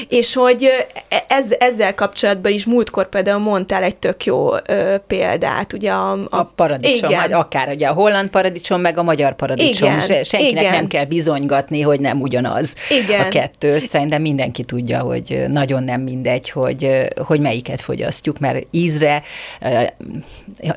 És 0.09 0.35
hogy 0.35 0.71
e, 1.09 1.25
ez, 1.29 1.45
ezzel 1.59 1.95
kapcsolatban 1.95 2.53
is 2.53 2.65
múltkor 2.65 3.09
például 3.09 3.39
mondtál 3.39 3.83
egy 3.83 3.97
tök 3.97 4.25
jó 4.25 4.55
ö, 4.67 4.97
példát, 5.07 5.73
ugye 5.73 5.91
a... 5.91 6.13
A, 6.13 6.27
a 6.31 6.53
paradicsom, 6.57 7.11
igen. 7.11 7.21
vagy 7.21 7.33
akár 7.33 7.69
ugye 7.69 7.87
a 7.87 7.93
holland 7.93 8.29
paradicsom, 8.29 8.81
meg 8.81 8.99
a 8.99 9.03
magyar 9.03 9.35
paradicsom. 9.35 9.93
Igen. 9.93 10.25
Senkinek 10.25 10.63
igen. 10.63 10.75
nem 10.75 10.87
kell 10.87 11.05
bizonygatni, 11.05 11.81
hogy 11.81 12.01
nem 12.01 12.21
ugyanaz 12.21 12.75
igen. 13.05 13.21
a 13.21 13.29
kettő. 13.29 13.79
Szerintem 13.89 14.23
mindenki 14.23 14.65
tudja, 14.65 15.01
hogy 15.01 15.45
nagyon 15.49 15.83
nem 15.83 16.01
mindegy, 16.01 16.51
hogy, 16.51 17.09
hogy 17.17 17.41
melyiket 17.41 17.81
fogyasztjuk, 17.81 18.39
mert 18.39 18.67
ízre, 18.71 19.23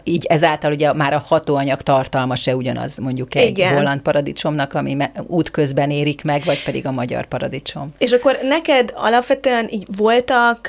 így 0.03 0.25
ezáltal 0.25 0.71
ugye 0.71 0.93
már 0.93 1.13
a 1.13 1.23
hatóanyag 1.27 1.81
tartalma 1.81 2.35
se 2.35 2.55
ugyanaz 2.55 2.97
mondjuk 2.97 3.35
egy 3.35 3.57
igen. 3.57 3.73
holland 3.73 4.01
paradicsomnak, 4.01 4.73
ami 4.73 4.93
útközben 5.27 5.91
érik 5.91 6.23
meg, 6.23 6.43
vagy 6.45 6.63
pedig 6.63 6.85
a 6.85 6.91
magyar 6.91 7.25
paradicsom. 7.25 7.91
És 7.97 8.11
akkor 8.11 8.37
neked 8.41 8.93
alapvetően 8.95 9.67
így 9.69 9.87
voltak 9.97 10.67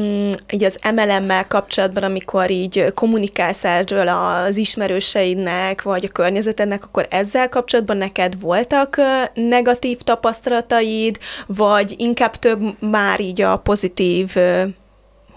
mm, 0.00 0.30
így 0.50 0.64
az 0.64 0.78
MLM-mel 0.94 1.46
kapcsolatban, 1.46 2.02
amikor 2.02 2.50
így 2.50 2.92
kommunikálsz 2.94 3.64
erről 3.64 4.08
az 4.08 4.56
ismerőseidnek, 4.56 5.82
vagy 5.82 6.04
a 6.04 6.12
környezetednek, 6.12 6.84
akkor 6.84 7.06
ezzel 7.10 7.48
kapcsolatban 7.48 7.96
neked 7.96 8.40
voltak 8.40 8.96
negatív 9.34 9.98
tapasztalataid, 9.98 11.18
vagy 11.46 11.94
inkább 11.96 12.36
több 12.36 12.60
már 12.80 13.20
így 13.20 13.40
a 13.40 13.56
pozitív 13.56 14.36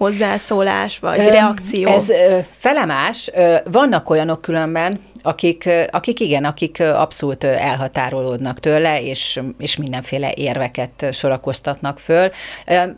hozzászólás, 0.01 0.99
vagy 0.99 1.19
ö, 1.19 1.29
reakció? 1.29 1.89
Ez 1.89 2.07
felemás. 2.51 3.31
Vannak 3.71 4.09
olyanok 4.09 4.41
különben, 4.41 4.99
akik, 5.23 5.69
akik 5.91 6.19
igen, 6.19 6.45
akik 6.45 6.79
abszolút 6.79 7.43
elhatárolódnak 7.43 8.59
tőle, 8.59 9.01
és, 9.01 9.39
és 9.57 9.75
mindenféle 9.75 10.33
érveket 10.35 11.07
sorakoztatnak 11.11 11.99
föl. 11.99 12.29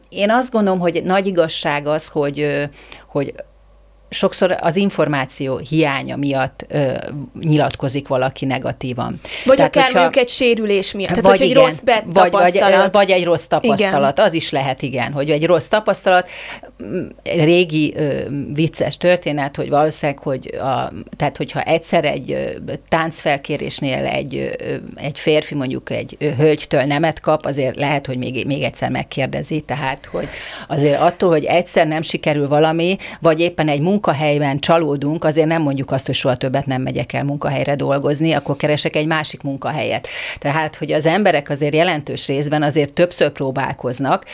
Én 0.09 0.31
azt 0.31 0.51
gondolom, 0.51 0.79
hogy 0.79 1.01
nagy 1.03 1.27
igazság 1.27 1.87
az, 1.87 2.07
hogy, 2.07 2.69
hogy 3.07 3.33
sokszor 4.13 4.57
az 4.61 4.75
információ 4.75 5.57
hiánya 5.57 6.15
miatt 6.15 6.65
ö, 6.69 6.93
nyilatkozik 7.39 8.07
valaki 8.07 8.45
negatívan. 8.45 9.19
Vagy 9.45 9.55
Tehát, 9.55 9.75
akár 9.75 9.85
hogyha, 9.85 9.99
mondjuk 9.99 10.23
egy 10.23 10.29
sérülés 10.29 10.93
miatt, 10.93 11.09
tehát 11.09 11.25
vagy 11.25 11.41
egy 11.41 11.49
igen, 11.49 11.63
rossz 11.63 11.79
vagy, 12.05 12.31
vagy, 12.31 12.89
vagy 12.91 13.11
egy 13.11 13.23
rossz 13.23 13.45
tapasztalat, 13.45 14.11
igen. 14.17 14.27
az 14.27 14.33
is 14.33 14.51
lehet 14.51 14.81
igen, 14.81 15.11
hogy 15.11 15.29
egy 15.29 15.45
rossz 15.45 15.67
tapasztalat, 15.67 16.27
régi 17.23 17.93
ö, 17.95 18.19
vicces 18.53 18.97
történet, 18.97 19.55
hogy 19.55 19.69
valószínűleg, 19.69 20.21
hogy 20.21 20.55
a, 20.55 20.91
tehát 21.17 21.37
hogyha 21.37 21.61
egyszer 21.61 22.05
egy 22.05 22.31
ö, 22.31 22.73
táncfelkérésnél 22.89 24.05
egy, 24.05 24.55
egy 24.95 25.19
férfi 25.19 25.55
mondjuk 25.55 25.89
egy 25.89 26.15
ö, 26.19 26.29
hölgytől 26.29 26.83
nemet 26.83 27.19
kap, 27.19 27.45
azért 27.45 27.75
lehet, 27.75 28.05
hogy 28.05 28.17
még, 28.17 28.45
még 28.45 28.61
egyszer 28.61 28.89
megkérdezi, 28.89 29.61
tehát 29.61 30.05
hogy 30.05 30.27
azért 30.67 31.01
attól, 31.01 31.29
hogy 31.29 31.45
egyszer 31.45 31.87
nem 31.87 32.01
sikerül 32.01 32.47
valami, 32.47 32.97
vagy 33.19 33.39
éppen 33.39 33.67
egy 33.67 33.79
munka 33.79 34.11
munkahelyben 34.13 34.59
csalódunk, 34.59 35.23
azért 35.23 35.47
nem 35.47 35.61
mondjuk 35.61 35.91
azt, 35.91 36.05
hogy 36.05 36.15
soha 36.15 36.35
többet 36.35 36.65
nem 36.65 36.81
megyek 36.81 37.13
el 37.13 37.23
munkahelyre 37.23 37.75
dolgozni, 37.75 38.31
akkor 38.31 38.55
keresek 38.55 38.95
egy 38.95 39.07
másik 39.07 39.41
munkahelyet. 39.41 40.07
Tehát, 40.39 40.75
hogy 40.75 40.91
az 40.91 41.05
emberek 41.05 41.49
azért 41.49 41.73
jelentős 41.73 42.27
részben 42.27 42.63
azért 42.63 42.93
többször 42.93 43.29
próbálkoznak, 43.29 44.25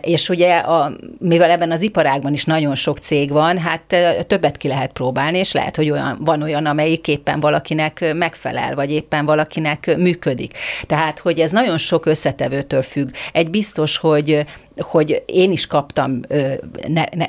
és 0.00 0.28
ugye, 0.28 0.56
a, 0.56 0.92
mivel 1.18 1.50
ebben 1.50 1.70
az 1.70 1.77
iparágban 1.82 2.32
is 2.32 2.44
nagyon 2.44 2.74
sok 2.74 2.98
cég 2.98 3.30
van, 3.30 3.58
hát 3.58 3.96
többet 4.26 4.56
ki 4.56 4.68
lehet 4.68 4.92
próbálni, 4.92 5.38
és 5.38 5.52
lehet, 5.52 5.76
hogy 5.76 5.90
olyan, 5.90 6.18
van 6.20 6.42
olyan, 6.42 6.66
amelyik 6.66 7.08
éppen 7.08 7.40
valakinek 7.40 8.14
megfelel, 8.14 8.74
vagy 8.74 8.90
éppen 8.90 9.26
valakinek 9.26 9.96
működik. 9.96 10.58
Tehát, 10.86 11.18
hogy 11.18 11.38
ez 11.38 11.50
nagyon 11.50 11.78
sok 11.78 12.06
összetevőtől 12.06 12.82
függ. 12.82 13.08
Egy 13.32 13.50
biztos, 13.50 13.96
hogy 13.96 14.46
hogy 14.78 15.22
én 15.26 15.52
is 15.52 15.66
kaptam 15.66 16.20
ne, 16.88 17.04
ne, 17.14 17.26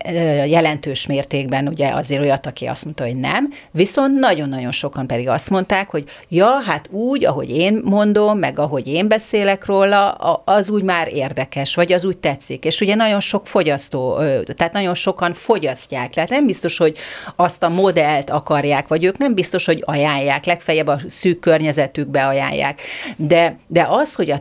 jelentős 0.48 1.06
mértékben 1.06 1.68
ugye 1.68 1.88
azért 1.88 2.22
olyat, 2.22 2.46
aki 2.46 2.66
azt 2.66 2.84
mondta, 2.84 3.04
hogy 3.04 3.16
nem, 3.16 3.50
viszont 3.72 4.20
nagyon-nagyon 4.20 4.72
sokan 4.72 5.08
pedig 5.08 5.30
azt 5.30 5.50
mondták, 5.50 5.90
hogy 5.90 6.04
ja, 6.30 6.62
hát 6.66 6.88
úgy, 6.92 7.26
ahogy 7.26 7.50
én 7.50 7.82
mondom, 7.84 8.38
meg 8.38 8.60
ahogy 8.60 8.88
én 8.88 9.08
beszélek 9.08 9.66
róla, 9.66 10.12
az 10.46 10.70
úgy 10.70 10.84
már 10.84 11.14
érdekes, 11.14 11.76
vagy 11.76 11.94
az 11.94 12.06
úgy 12.06 12.18
tetszik. 12.18 12.66
És 12.66 12.82
ugye 12.82 12.96
nagyon 12.96 13.20
sok 13.20 13.48
fogyasztó, 13.48 14.18
tehát 14.56 14.74
nagyon 14.74 14.94
sokan 14.94 15.34
fogyasztják, 15.34 16.14
tehát 16.14 16.30
nem 16.30 16.46
biztos, 16.46 16.78
hogy 16.78 16.98
azt 17.36 17.64
a 17.64 17.70
modellt 17.70 18.30
akarják, 18.30 18.88
vagy 18.88 19.04
ők 19.04 19.18
nem 19.18 19.34
biztos, 19.34 19.66
hogy 19.66 19.84
ajánlják, 19.86 20.46
legfeljebb 20.46 20.88
a 20.88 21.00
szűk 21.08 21.40
környezetükbe 21.40 22.26
ajánlják. 22.26 22.82
De, 23.16 23.58
de 23.68 23.86
az, 23.90 24.16
hogy 24.16 24.32
a, 24.32 24.40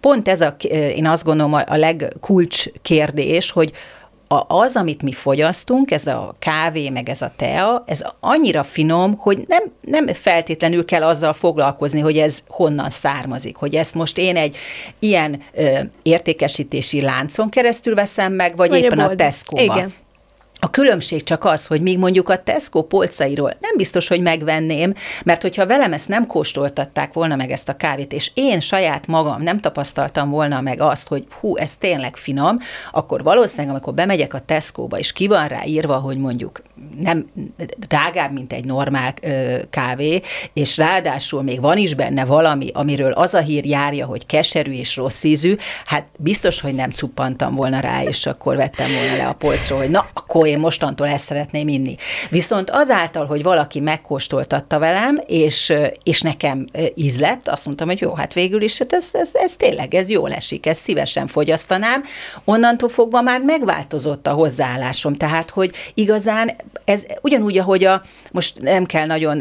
pont 0.00 0.28
ez 0.28 0.40
a, 0.40 0.56
én 0.70 1.06
azt 1.06 1.24
gondolom 1.24 1.52
a 1.52 1.76
leg 1.76 2.16
kulcs 2.28 2.64
kérdés, 2.82 3.50
hogy 3.50 3.72
az, 4.46 4.76
amit 4.76 5.02
mi 5.02 5.12
fogyasztunk, 5.12 5.90
ez 5.90 6.06
a 6.06 6.34
kávé, 6.38 6.88
meg 6.88 7.08
ez 7.08 7.22
a 7.22 7.32
tea, 7.36 7.82
ez 7.86 8.02
annyira 8.20 8.64
finom, 8.64 9.16
hogy 9.16 9.44
nem, 9.46 9.62
nem 9.80 10.06
feltétlenül 10.06 10.84
kell 10.84 11.02
azzal 11.02 11.32
foglalkozni, 11.32 12.00
hogy 12.00 12.18
ez 12.18 12.38
honnan 12.48 12.90
származik, 12.90 13.56
hogy 13.56 13.74
ezt 13.74 13.94
most 13.94 14.18
én 14.18 14.36
egy 14.36 14.56
ilyen 14.98 15.42
ö, 15.54 15.78
értékesítési 16.02 17.00
láncon 17.00 17.48
keresztül 17.48 17.94
veszem 17.94 18.32
meg, 18.32 18.56
vagy, 18.56 18.68
vagy 18.68 18.82
éppen 18.82 18.98
a, 18.98 19.08
a 19.08 19.14
Tesco-ba. 19.14 19.62
Igen. 19.62 19.92
A 20.60 20.70
különbség 20.70 21.22
csak 21.22 21.44
az, 21.44 21.66
hogy 21.66 21.80
még 21.80 21.98
mondjuk 21.98 22.28
a 22.28 22.42
Tesco 22.42 22.82
polcairól 22.82 23.56
nem 23.60 23.76
biztos, 23.76 24.08
hogy 24.08 24.20
megvenném, 24.20 24.94
mert 25.24 25.42
hogyha 25.42 25.66
velem 25.66 25.92
ezt 25.92 26.08
nem 26.08 26.26
kóstoltatták 26.26 27.12
volna 27.12 27.36
meg 27.36 27.50
ezt 27.50 27.68
a 27.68 27.76
kávét, 27.76 28.12
és 28.12 28.30
én 28.34 28.60
saját 28.60 29.06
magam 29.06 29.42
nem 29.42 29.60
tapasztaltam 29.60 30.30
volna 30.30 30.60
meg 30.60 30.80
azt, 30.80 31.08
hogy 31.08 31.26
hú, 31.40 31.56
ez 31.56 31.76
tényleg 31.76 32.16
finom, 32.16 32.58
akkor 32.92 33.22
valószínűleg, 33.22 33.70
amikor 33.70 33.94
bemegyek 33.94 34.34
a 34.34 34.40
Tesco-ba, 34.40 34.98
és 34.98 35.12
ki 35.12 35.26
van 35.26 35.48
rá 35.48 35.64
írva, 35.64 35.96
hogy 35.96 36.16
mondjuk 36.16 36.62
nem 37.00 37.30
drágább, 37.76 38.32
mint 38.32 38.52
egy 38.52 38.64
normál 38.64 39.14
ö, 39.22 39.56
kávé, 39.70 40.20
és 40.52 40.76
ráadásul 40.76 41.42
még 41.42 41.60
van 41.60 41.76
is 41.76 41.94
benne 41.94 42.24
valami, 42.24 42.70
amiről 42.72 43.12
az 43.12 43.34
a 43.34 43.40
hír 43.40 43.64
járja, 43.64 44.06
hogy 44.06 44.26
keserű 44.26 44.72
és 44.72 44.96
rossz 44.96 45.24
ízű, 45.24 45.56
hát 45.84 46.06
biztos, 46.16 46.60
hogy 46.60 46.74
nem 46.74 46.90
cuppantam 46.90 47.54
volna 47.54 47.80
rá, 47.80 48.02
és 48.02 48.26
akkor 48.26 48.56
vettem 48.56 48.90
volna 48.92 49.16
le 49.16 49.26
a 49.26 49.32
polcról, 49.32 49.78
hogy 49.78 49.90
na, 49.90 50.06
akkor 50.14 50.46
én 50.46 50.58
mostantól 50.58 51.06
ezt 51.08 51.26
szeretném 51.26 51.68
inni. 51.68 51.96
Viszont 52.30 52.70
azáltal, 52.70 53.26
hogy 53.26 53.42
valaki 53.42 53.80
megkóstoltatta 53.80 54.78
velem, 54.78 55.20
és, 55.26 55.72
és 56.02 56.20
nekem 56.20 56.66
ízlett, 56.94 57.48
azt 57.48 57.64
mondtam, 57.64 57.88
hogy 57.88 58.00
jó, 58.00 58.14
hát 58.14 58.34
végül 58.34 58.62
is 58.62 58.78
hát 58.78 58.92
ez, 58.92 59.08
ez, 59.12 59.30
ez 59.32 59.56
tényleg, 59.56 59.94
ez 59.94 60.10
jól 60.10 60.32
esik, 60.32 60.66
ez 60.66 60.78
szívesen 60.78 61.26
fogyasztanám. 61.26 62.02
Onnantól 62.44 62.88
fogva 62.88 63.22
már 63.22 63.40
megváltozott 63.40 64.26
a 64.26 64.32
hozzáállásom, 64.32 65.14
tehát, 65.14 65.50
hogy 65.50 65.72
igazán 65.94 66.56
ez 66.84 67.04
ugyanúgy, 67.20 67.58
ahogy 67.58 67.84
a, 67.84 68.02
most 68.30 68.60
nem 68.60 68.84
kell 68.84 69.06
nagyon 69.06 69.38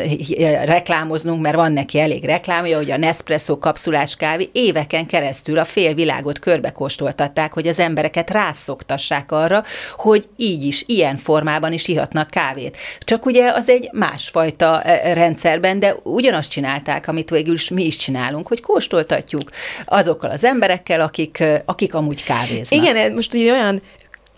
reklámoznunk, 0.66 1.42
mert 1.42 1.56
van 1.56 1.72
neki 1.72 2.00
elég 2.00 2.26
reklámja, 2.26 2.78
hogy 2.78 2.92
a 2.92 2.98
Nespresso 2.98 3.58
kapszulás 3.58 4.16
kávé 4.16 4.50
éveken 4.52 5.06
keresztül 5.06 5.58
a 5.58 5.66
fél 5.66 5.94
világot 5.94 6.40
körbekóstoltatták, 6.40 7.54
hogy 7.54 7.68
az 7.68 7.80
embereket 7.80 8.30
rászoktassák 8.30 9.32
arra, 9.32 9.63
hogy 9.96 10.28
így 10.36 10.63
is, 10.63 10.84
ilyen 10.86 11.18
formában 11.18 11.74
is 11.74 11.88
ihatnak 11.88 12.30
kávét. 12.30 12.78
Csak 13.00 13.26
ugye 13.26 13.52
az 13.52 13.70
egy 13.70 13.90
másfajta 13.92 14.82
e, 14.82 15.13
rendszerben, 15.13 15.80
de 15.80 15.96
ugyanazt 16.04 16.52
csinálták, 16.52 17.08
amit 17.08 17.30
végül 17.30 17.54
is 17.54 17.70
mi 17.70 17.86
is 17.86 17.96
csinálunk, 17.96 18.48
hogy 18.48 18.62
kóstoltatjuk 18.62 19.42
azokkal 19.86 20.30
az 20.30 20.44
emberekkel, 20.44 21.02
akik, 21.02 21.44
akik 21.66 21.94
amúgy 21.94 22.24
kávéznak. 22.24 22.84
Igen, 22.84 23.13
most 23.13 23.34
ugye 23.34 23.52
olyan 23.52 23.82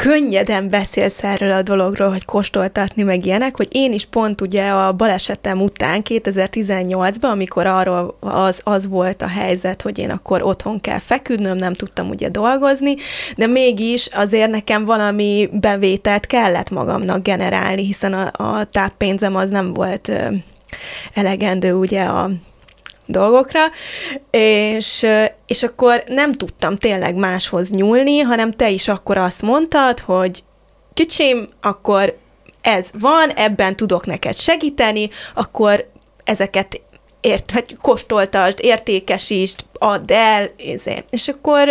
könnyeden 0.02 0.70
beszélsz 0.70 1.24
erről 1.24 1.52
a 1.52 1.62
dologról, 1.62 2.10
hogy 2.10 2.26
kóstoltatni 2.26 3.04
meg 3.04 3.26
ilyenek, 3.26 3.58
hogy 3.58 3.68
én 3.72 3.94
is 3.94 4.06
pont 4.06 4.42
ugye 4.42 4.70
a 4.70 4.94
balesetem 4.94 5.62
után 5.62 6.02
2018-ban, 6.10 7.32
amikor 7.32 7.66
arról 7.66 8.18
az, 8.20 8.62
az 8.64 8.88
volt 8.88 9.22
a 9.22 9.28
helyzet, 9.28 9.82
hogy 9.82 9.98
én 9.98 10.10
akkor 10.10 10.44
otthon 10.44 10.82
kell 10.82 11.00
feküdnöm, 11.00 11.58
nem 11.58 11.74
tudtam 11.74 12.10
ugye 12.10 12.30
dolgozni, 12.30 12.96
de 13.36 13.48
mégis 13.48 14.08
azért 14.08 14.50
nekem 14.50 14.86
valami 14.86 15.50
bevételt 15.52 16.26
kellett 16.26 16.70
magamnak 16.70 17.24
generálni, 17.24 17.86
hiszen 17.86 18.14
a, 18.14 18.32
a 18.32 18.64
táppénzem 18.64 19.36
az 19.36 19.50
nem 19.50 19.74
volt 19.74 20.12
elegendő 21.14 21.74
ugye 21.74 22.04
a 22.04 22.30
dolgokra, 23.10 23.60
és, 24.32 25.06
és 25.48 25.64
akkor 25.64 26.04
nem 26.08 26.34
tudtam 26.34 26.78
tényleg 26.78 27.16
máshoz 27.16 27.70
nyúlni, 27.70 28.20
hanem 28.20 28.52
te 28.52 28.70
is 28.70 28.88
akkor 28.88 29.18
azt 29.18 29.42
mondtad, 29.42 30.00
hogy 30.00 30.44
kicsim, 30.94 31.50
akkor 31.62 32.18
ez 32.62 32.90
van, 33.00 33.30
ebben 33.30 33.76
tudok 33.76 34.06
neked 34.06 34.38
segíteni, 34.38 35.10
akkor 35.34 35.90
ezeket 36.24 36.82
ért, 37.22 37.52
vagy 37.52 37.78
kóstoltasd, 37.82 38.58
értékesítsd, 38.62 39.60
add 39.74 40.12
el, 40.12 40.50
ezért. 40.74 41.06
és 41.10 41.28
akkor, 41.28 41.70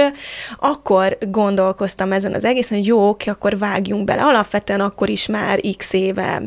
akkor 0.59 1.19
gondolkoztam 1.21 2.13
ezen 2.13 2.35
az 2.35 2.45
egészen, 2.45 2.79
hogy 2.79 2.87
jó, 2.87 3.09
oké, 3.09 3.31
akkor 3.31 3.59
vágjunk 3.59 4.05
bele. 4.05 4.23
Alapvetően 4.23 4.81
akkor 4.81 5.09
is 5.09 5.27
már 5.27 5.61
x 5.77 5.93
éve 5.93 6.43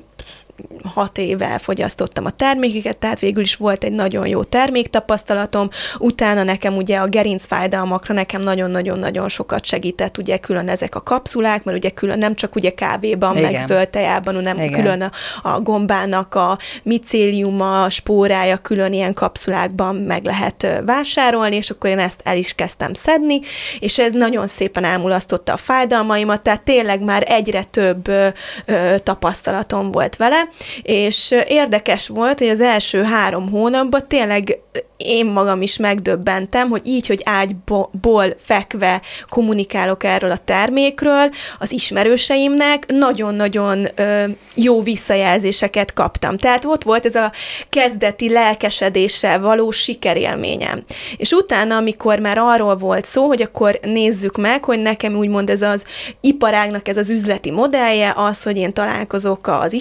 hat 0.83 1.17
éve 1.17 1.57
fogyasztottam 1.57 2.25
a 2.25 2.29
termékeket, 2.29 2.97
tehát 2.97 3.19
végül 3.19 3.41
is 3.41 3.55
volt 3.55 3.83
egy 3.83 3.91
nagyon 3.91 4.27
jó 4.27 4.43
terméktapasztalatom. 4.43 5.69
Utána 5.97 6.43
nekem 6.43 6.77
ugye 6.77 6.97
a 6.97 7.07
gerincfájdalmakra 7.07 8.13
nekem 8.13 8.41
nagyon-nagyon-nagyon 8.41 9.29
sokat 9.29 9.65
segített 9.65 10.17
ugye 10.17 10.37
külön 10.37 10.69
ezek 10.69 10.95
a 10.95 11.01
kapszulák, 11.01 11.63
mert 11.63 11.77
ugye 11.77 11.89
külön 11.89 12.17
nem 12.17 12.35
csak 12.35 12.55
ugye 12.55 12.69
kávéban, 12.69 13.37
Igen. 13.37 13.51
meg 13.51 13.67
zöld 13.67 13.89
tejában, 13.89 14.33
hanem 14.33 14.55
Igen. 14.55 14.71
külön 14.71 15.01
a, 15.01 15.11
a 15.49 15.59
gombának 15.59 16.35
a 16.35 16.57
micéliuma, 16.83 17.89
spórája 17.89 18.57
külön 18.57 18.93
ilyen 18.93 19.13
kapszulákban 19.13 19.95
meg 19.95 20.23
lehet 20.23 20.81
vásárolni, 20.85 21.55
és 21.55 21.69
akkor 21.69 21.89
én 21.89 21.99
ezt 21.99 22.21
el 22.23 22.37
is 22.37 22.53
kezdtem 22.53 22.93
szedni, 22.93 23.39
és 23.79 23.99
ez 23.99 24.11
nagyon 24.11 24.47
szépen 24.47 24.83
elmulasztotta 24.83 25.53
a 25.53 25.57
fájdalmaimat, 25.57 26.41
tehát 26.41 26.61
tényleg 26.61 27.01
már 27.01 27.23
egyre 27.27 27.63
több 27.63 28.07
ö, 28.07 28.27
ö, 28.65 28.95
tapasztalatom 29.03 29.91
volt 29.91 30.15
vele, 30.15 30.47
és 30.81 31.35
érdekes 31.47 32.07
volt, 32.07 32.39
hogy 32.39 32.47
az 32.47 32.61
első 32.61 33.03
három 33.03 33.49
hónapban 33.49 34.07
tényleg 34.07 34.59
én 35.05 35.25
magam 35.25 35.61
is 35.61 35.77
megdöbbentem, 35.77 36.69
hogy 36.69 36.87
így, 36.87 37.07
hogy 37.07 37.21
ágyból 37.25 38.35
fekve 38.37 39.01
kommunikálok 39.29 40.03
erről 40.03 40.31
a 40.31 40.37
termékről, 40.37 41.29
az 41.59 41.71
ismerőseimnek 41.71 42.85
nagyon-nagyon 42.87 43.87
ö, 43.95 44.23
jó 44.55 44.81
visszajelzéseket 44.81 45.93
kaptam. 45.93 46.37
Tehát 46.37 46.65
ott 46.65 46.83
volt 46.83 47.05
ez 47.05 47.15
a 47.15 47.31
kezdeti 47.69 48.29
lelkesedéssel 48.29 49.39
való 49.39 49.71
sikerélményem. 49.71 50.83
És 51.17 51.31
utána, 51.31 51.75
amikor 51.75 52.19
már 52.19 52.37
arról 52.37 52.75
volt 52.75 53.05
szó, 53.05 53.27
hogy 53.27 53.41
akkor 53.41 53.79
nézzük 53.81 54.37
meg, 54.37 54.65
hogy 54.65 54.81
nekem 54.81 55.15
úgymond 55.15 55.49
ez 55.49 55.61
az 55.61 55.85
iparágnak 56.21 56.87
ez 56.87 56.97
az 56.97 57.09
üzleti 57.09 57.51
modellje, 57.51 58.13
az, 58.15 58.43
hogy 58.43 58.57
én 58.57 58.73
találkozok 58.73 59.47
az 59.47 59.73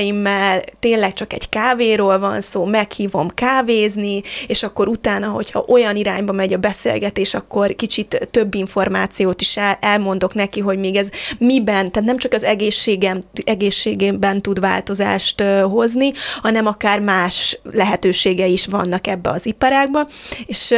ismerőseimmel, 0.00 0.62
tényleg 0.78 1.12
csak 1.12 1.32
egy 1.32 1.48
kávéról 1.48 2.18
van 2.18 2.40
szó, 2.40 2.64
meghívom 2.64 3.28
kávézni, 3.28 4.22
és 4.46 4.62
akkor 4.62 4.88
utána, 4.88 5.28
hogyha 5.28 5.64
olyan 5.68 5.96
irányba 5.96 6.32
megy 6.32 6.52
a 6.52 6.58
beszélgetés, 6.58 7.34
akkor 7.34 7.74
kicsit 7.74 8.28
több 8.30 8.54
információt 8.54 9.40
is 9.40 9.56
el, 9.56 9.78
elmondok 9.80 10.34
neki, 10.34 10.60
hogy 10.60 10.78
még 10.78 10.96
ez 10.96 11.08
miben, 11.38 11.92
tehát 11.92 12.08
nem 12.08 12.18
csak 12.18 12.32
az 12.32 12.44
egészségem, 12.44 13.20
egészségében 13.44 14.42
tud 14.42 14.60
változást 14.60 15.42
hozni, 15.70 16.12
hanem 16.42 16.66
akár 16.66 17.00
más 17.00 17.58
lehetősége 17.72 18.46
is 18.46 18.66
vannak 18.66 19.06
ebbe 19.06 19.30
az 19.30 19.46
iparágba, 19.46 20.08
és 20.46 20.74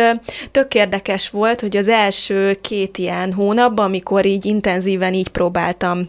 tök 0.50 0.74
érdekes 0.74 1.30
volt, 1.30 1.60
hogy 1.60 1.76
az 1.76 1.88
első 1.88 2.58
két 2.60 2.98
ilyen 2.98 3.32
hónapban, 3.32 3.84
amikor 3.84 4.26
így 4.26 4.44
intenzíven 4.44 5.14
így 5.14 5.28
próbáltam 5.28 6.08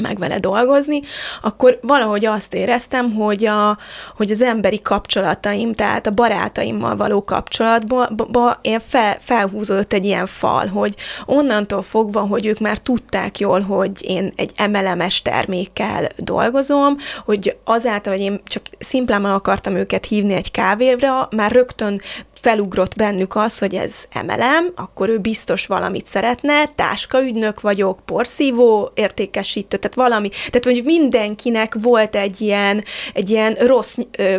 meg 0.00 0.18
vele 0.18 0.38
dolgozni, 0.38 1.00
akkor 1.42 1.78
valahogy 1.82 2.24
azt 2.24 2.54
éreztem, 2.54 3.12
hogy, 3.12 3.46
a, 3.46 3.78
hogy 4.16 4.30
az 4.30 4.42
emberi 4.42 4.82
kapcsolataim, 4.82 5.74
tehát 5.74 6.06
a 6.06 6.10
barátaimmal 6.10 6.96
való 6.96 7.24
kapcsolatban 7.24 8.58
én 8.60 8.80
fel, 8.88 9.16
felhúzódott 9.20 9.92
egy 9.92 10.04
ilyen 10.04 10.26
fal, 10.26 10.66
hogy 10.66 10.94
onnantól 11.26 11.82
fogva, 11.82 12.20
hogy 12.20 12.46
ők 12.46 12.58
már 12.58 12.78
tudták 12.78 13.38
jól, 13.38 13.60
hogy 13.60 13.90
én 14.00 14.32
egy 14.36 14.52
emelemes 14.56 15.22
termékkel 15.22 16.08
dolgozom, 16.16 16.96
hogy 17.24 17.56
azáltal, 17.64 18.12
hogy 18.12 18.22
én 18.22 18.40
csak 18.44 18.62
szimplán 18.78 19.24
akartam 19.24 19.76
őket 19.76 20.06
hívni 20.06 20.34
egy 20.34 20.50
kávéra, 20.50 21.28
már 21.30 21.52
rögtön 21.52 22.00
felugrott 22.40 22.96
bennük 22.96 23.36
az, 23.36 23.58
hogy 23.58 23.74
ez 23.74 23.94
emelem, 24.10 24.72
akkor 24.74 25.08
ő 25.08 25.18
biztos 25.18 25.66
valamit 25.66 26.06
szeretne, 26.06 26.66
táskaügynök 26.66 27.60
vagyok, 27.60 28.00
porszívó 28.04 28.90
értékesítő, 28.94 29.76
tehát 29.76 29.96
valami, 29.96 30.28
tehát 30.28 30.64
mondjuk 30.64 30.86
mindenkinek 30.86 31.74
volt 31.82 32.16
egy 32.16 32.40
ilyen, 32.40 32.84
egy 33.14 33.30
ilyen 33.30 33.54
rossz 33.54 33.96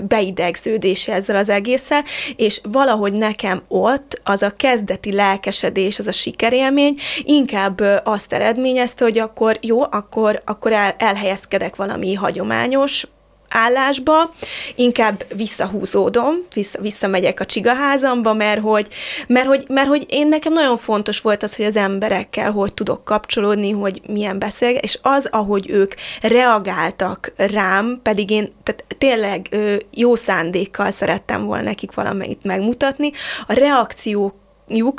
beidegződése 0.07 1.13
ezzel 1.13 1.35
az 1.35 1.49
egésszel, 1.49 2.03
és 2.35 2.61
valahogy 2.63 3.13
nekem 3.13 3.63
ott 3.67 4.21
az 4.23 4.43
a 4.43 4.55
kezdeti 4.55 5.11
lelkesedés, 5.13 5.99
az 5.99 6.07
a 6.07 6.11
sikerélmény 6.11 6.97
inkább 7.23 7.81
azt 8.03 8.33
eredményezte, 8.33 9.03
hogy 9.03 9.19
akkor 9.19 9.57
jó, 9.61 9.81
akkor, 9.81 10.41
akkor 10.45 10.73
el, 10.73 10.95
elhelyezkedek 10.97 11.75
valami 11.75 12.13
hagyományos 12.13 13.07
állásba, 13.51 14.33
inkább 14.75 15.25
visszahúzódom, 15.35 16.35
vissza, 16.53 16.81
visszamegyek 16.81 17.39
a 17.39 17.45
csigaházamba, 17.45 18.33
mert 18.33 18.61
hogy, 18.61 18.87
mert, 19.27 19.47
hogy, 19.47 19.65
mert 19.67 19.87
hogy 19.87 20.05
én 20.09 20.27
nekem 20.27 20.53
nagyon 20.53 20.77
fontos 20.77 21.21
volt 21.21 21.43
az, 21.43 21.55
hogy 21.55 21.65
az 21.65 21.75
emberekkel 21.75 22.51
hogy 22.51 22.73
tudok 22.73 23.03
kapcsolódni, 23.03 23.71
hogy 23.71 24.01
milyen 24.07 24.39
beszélge, 24.39 24.79
és 24.79 24.99
az, 25.01 25.27
ahogy 25.31 25.69
ők 25.69 25.93
reagáltak 26.21 27.33
rám, 27.35 27.99
pedig 28.03 28.29
én 28.29 28.53
tehát 28.63 28.85
tényleg 28.97 29.49
jó 29.93 30.15
szándékkal 30.15 30.91
szerettem 30.91 31.41
volna 31.45 31.63
nekik 31.63 31.93
valamit 31.93 32.43
megmutatni, 32.43 33.11
a 33.47 33.53
reakciók 33.53 34.39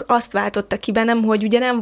azt 0.07 0.33
váltotta 0.33 0.77
ki 0.77 0.93
bennem, 0.93 1.23
hogy 1.23 1.45
ugye 1.45 1.59
nem 1.59 1.81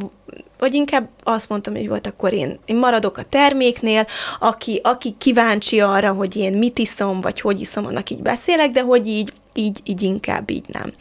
vagy 0.60 0.74
inkább 0.74 1.08
azt 1.22 1.48
mondtam, 1.48 1.74
hogy 1.74 1.88
volt 1.88 2.06
akkor 2.06 2.32
én, 2.32 2.58
én 2.66 2.76
maradok 2.76 3.16
a 3.16 3.22
terméknél, 3.22 4.06
aki, 4.38 4.80
aki 4.82 5.14
kíváncsi 5.18 5.80
arra, 5.80 6.12
hogy 6.12 6.36
én 6.36 6.52
mit 6.52 6.78
iszom, 6.78 7.20
vagy 7.20 7.40
hogy 7.40 7.60
iszom, 7.60 7.86
annak 7.86 8.10
így 8.10 8.22
beszélek, 8.22 8.70
de 8.70 8.80
hogy 8.82 9.06
így, 9.06 9.32
így, 9.54 9.80
így 9.84 10.02
inkább 10.02 10.50
így 10.50 10.64
nem. 10.66 10.92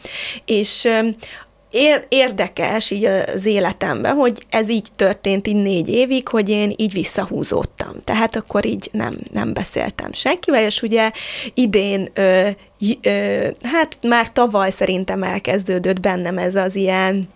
És 0.44 0.88
ér, 1.70 2.06
érdekes 2.08 2.90
így 2.90 3.04
az 3.04 3.44
életemben, 3.44 4.14
hogy 4.14 4.46
ez 4.50 4.68
így 4.68 4.88
történt 4.96 5.48
így 5.48 5.56
négy 5.56 5.88
évig, 5.88 6.28
hogy 6.28 6.48
én 6.48 6.72
így 6.76 6.92
visszahúzódtam. 6.92 7.92
Tehát 8.04 8.36
akkor 8.36 8.66
így 8.66 8.88
nem, 8.92 9.18
nem 9.32 9.52
beszéltem 9.52 10.12
senkivel, 10.12 10.64
és 10.64 10.82
ugye 10.82 11.10
idén 11.54 12.08
ö, 12.14 12.48
ö, 13.02 13.46
hát 13.62 13.98
már 14.02 14.32
tavaly 14.32 14.70
szerintem 14.70 15.22
elkezdődött 15.22 16.00
bennem 16.00 16.38
ez 16.38 16.54
az 16.54 16.74
ilyen 16.74 17.28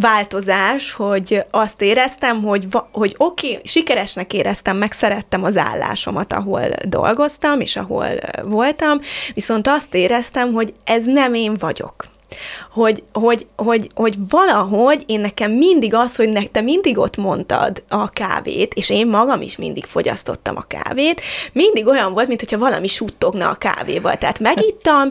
változás, 0.00 0.92
hogy 0.92 1.44
azt 1.50 1.82
éreztem, 1.82 2.42
hogy, 2.42 2.66
hogy 2.92 3.14
oké, 3.16 3.50
okay, 3.50 3.60
sikeresnek 3.64 4.32
éreztem, 4.32 4.76
meg 4.76 4.92
szerettem 4.92 5.44
az 5.44 5.56
állásomat, 5.56 6.32
ahol 6.32 6.62
dolgoztam, 6.84 7.60
és 7.60 7.76
ahol 7.76 8.08
voltam, 8.42 9.00
viszont 9.34 9.66
azt 9.66 9.94
éreztem, 9.94 10.52
hogy 10.52 10.74
ez 10.84 11.04
nem 11.04 11.34
én 11.34 11.52
vagyok 11.58 12.04
hogy, 12.72 13.02
hogy, 13.12 13.46
hogy, 13.56 13.88
hogy 13.94 14.14
valahogy 14.28 15.02
én 15.06 15.20
nekem 15.20 15.52
mindig 15.52 15.94
az, 15.94 16.16
hogy 16.16 16.28
ne, 16.28 16.60
mindig 16.62 16.98
ott 16.98 17.16
mondtad 17.16 17.82
a 17.88 18.08
kávét, 18.08 18.74
és 18.74 18.90
én 18.90 19.06
magam 19.06 19.42
is 19.42 19.56
mindig 19.56 19.84
fogyasztottam 19.84 20.56
a 20.56 20.64
kávét, 20.68 21.20
mindig 21.52 21.86
olyan 21.86 22.12
volt, 22.12 22.28
mintha 22.28 22.58
valami 22.58 22.86
suttogna 22.86 23.48
a 23.48 23.54
kávéval. 23.54 24.16
Tehát 24.16 24.38
megittam, 24.38 25.10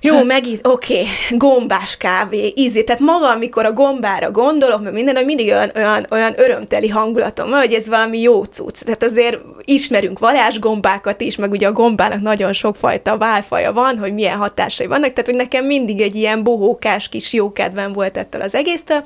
jó, 0.00 0.22
megít, 0.22 0.66
oké, 0.66 0.92
okay, 0.92 1.06
gombás 1.30 1.96
kávé, 1.96 2.52
ízé. 2.56 2.82
Tehát 2.82 3.00
maga, 3.00 3.30
amikor 3.30 3.64
a 3.64 3.72
gombára 3.72 4.30
gondolok, 4.30 4.82
mert 4.82 4.94
minden, 4.94 5.24
mindig 5.24 5.46
olyan, 5.46 5.70
olyan, 5.74 6.06
olyan 6.10 6.32
örömteli 6.36 6.88
hangulatom 6.88 7.50
hogy 7.50 7.72
ez 7.72 7.86
valami 7.86 8.20
jó 8.20 8.44
cucc. 8.44 8.84
Tehát 8.84 9.02
azért 9.02 9.38
ismerünk 9.64 10.18
varázsgombákat 10.18 11.20
is, 11.20 11.36
meg 11.36 11.50
ugye 11.50 11.66
a 11.66 11.72
gombának 11.72 12.20
nagyon 12.20 12.52
sokfajta 12.52 13.18
válfaja 13.18 13.72
van, 13.72 13.98
hogy 13.98 14.14
milyen 14.14 14.36
hatásai 14.36 14.86
vannak, 14.86 15.12
tehát 15.12 15.30
hogy 15.30 15.38
nekem 15.38 15.64
mindig 15.64 16.00
egy 16.00 16.14
ilyen 16.14 16.29
bohókás 16.36 17.08
kis 17.08 17.32
jókedvem 17.32 17.92
volt 17.92 18.16
ettől 18.16 18.40
az 18.40 18.54
egésztől, 18.54 19.04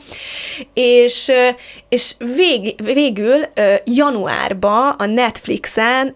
és, 0.74 1.30
és 1.88 2.14
vég, 2.34 2.74
végül 2.82 3.42
januárban 3.84 4.88
a 4.98 5.06
Netflixen 5.06 6.14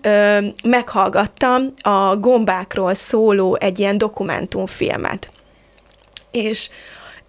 meghallgattam 0.65 1.73
a 1.81 2.17
gombákról 2.17 2.95
szóló 2.95 3.57
egy 3.61 3.79
ilyen 3.79 3.99
dokumentumfilmet. 3.99 5.31
És 6.31 6.69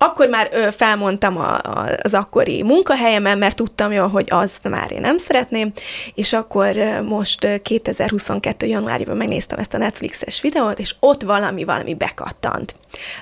akkor 0.02 0.30
már 0.30 0.50
ö, 0.52 0.68
felmondtam 0.72 1.38
a, 1.38 1.58
a, 1.58 1.90
az 2.04 2.14
akkori 2.14 2.64
munkahelyemen, 2.64 3.38
mert 3.38 3.56
tudtam 3.56 3.92
jól, 3.92 4.08
hogy 4.08 4.28
azt 4.30 4.70
már 4.70 4.92
én 4.92 5.02
nem 5.02 5.18
szeretném, 5.18 5.72
és 6.14 6.34
akkor 6.34 6.78
ö, 6.78 7.02
most 7.02 7.62
2022. 7.62 8.66
januárjában 8.66 9.18
megnéztem 9.18 9.60
ezt 9.60 9.74
a 9.74 9.78
Netflixes 9.78 10.42
videót, 10.42 10.80
és 10.80 10.96
ott 11.00 11.22
valami, 11.22 11.64
valami 11.64 11.94
bekattant. 11.94 12.76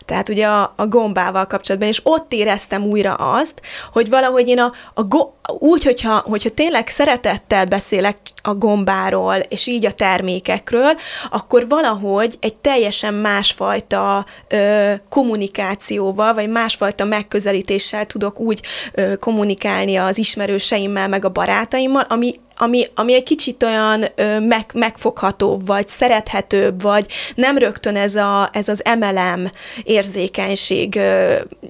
Tehát 0.05 0.29
ugye 0.29 0.47
a, 0.47 0.73
a 0.75 0.87
gombával 0.87 1.45
kapcsolatban, 1.45 1.89
és 1.89 1.99
ott 2.03 2.33
éreztem 2.33 2.83
újra 2.83 3.13
azt, 3.13 3.61
hogy 3.91 4.09
valahogy 4.09 4.47
én 4.47 4.59
a, 4.59 4.71
a 4.93 5.03
go, 5.03 5.31
úgy, 5.47 5.83
hogyha, 5.83 6.23
hogyha 6.25 6.49
tényleg 6.49 6.87
szeretettel 6.87 7.65
beszélek 7.65 8.17
a 8.41 8.53
gombáról, 8.53 9.35
és 9.35 9.67
így 9.67 9.85
a 9.85 9.93
termékekről, 9.93 10.97
akkor 11.31 11.67
valahogy 11.67 12.37
egy 12.39 12.55
teljesen 12.55 13.13
másfajta 13.13 14.25
ö, 14.47 14.93
kommunikációval, 15.09 16.33
vagy 16.33 16.49
másfajta 16.49 17.05
megközelítéssel 17.05 18.05
tudok 18.05 18.39
úgy 18.39 18.61
ö, 18.93 19.15
kommunikálni 19.15 19.95
az 19.95 20.17
ismerőseimmel, 20.17 21.07
meg 21.07 21.25
a 21.25 21.29
barátaimmal, 21.29 22.05
ami 22.09 22.39
ami, 22.57 22.85
ami 22.95 23.13
egy 23.13 23.23
kicsit 23.23 23.63
olyan 23.63 24.05
ö, 24.15 24.39
meg, 24.39 24.65
megfoghatóbb, 24.73 25.65
vagy 25.65 25.87
szerethetőbb, 25.87 26.81
vagy 26.81 27.11
nem 27.35 27.57
rögtön 27.57 27.95
ez, 27.95 28.15
a, 28.15 28.49
ez 28.53 28.67
az 28.67 28.83
MLM 28.99 29.49
érzékenység 29.83 30.99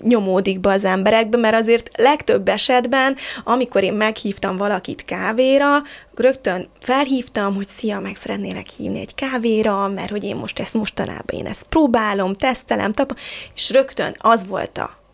nyomódik 0.01 0.59
be 0.59 0.69
az 0.69 0.85
emberekbe, 0.85 1.37
mert 1.37 1.55
azért 1.55 1.89
legtöbb 1.97 2.47
esetben, 2.47 3.15
amikor 3.43 3.83
én 3.83 3.93
meghívtam 3.93 4.57
valakit 4.57 5.05
kávéra, 5.05 5.81
rögtön 6.15 6.69
felhívtam, 6.79 7.55
hogy 7.55 7.67
szia, 7.67 7.99
meg 7.99 8.15
szeretnélek 8.15 8.67
hívni 8.67 8.99
egy 8.99 9.15
kávéra, 9.15 9.87
mert 9.87 10.09
hogy 10.09 10.23
én 10.23 10.35
most 10.35 10.59
ezt 10.59 10.73
mostanában 10.73 11.39
én 11.39 11.45
ezt 11.45 11.63
próbálom, 11.63 12.35
tesztelem, 12.35 12.91
tap, 12.91 13.17
és 13.55 13.71
rögtön 13.71 14.15
az 14.17 14.45
volt 14.47 14.77
a 14.77 15.05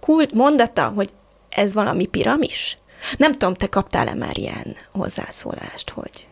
kult 0.00 0.32
mondata, 0.32 0.92
hogy 0.94 1.08
ez 1.48 1.74
valami 1.74 2.06
piramis. 2.06 2.78
Nem 3.16 3.32
tudom, 3.32 3.54
te 3.54 3.66
kaptál-e 3.66 4.14
már 4.14 4.38
ilyen 4.38 4.76
hozzászólást, 4.92 5.90
hogy 5.90 6.26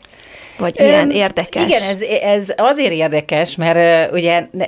vagy 0.58 0.80
ilyen 0.80 1.10
érdekes. 1.10 1.64
Igen, 1.64 1.82
ez, 1.82 2.00
ez 2.22 2.52
azért 2.56 2.92
érdekes, 2.92 3.56
mert 3.56 4.08
uh, 4.08 4.14
ugye 4.14 4.46
ne, 4.50 4.66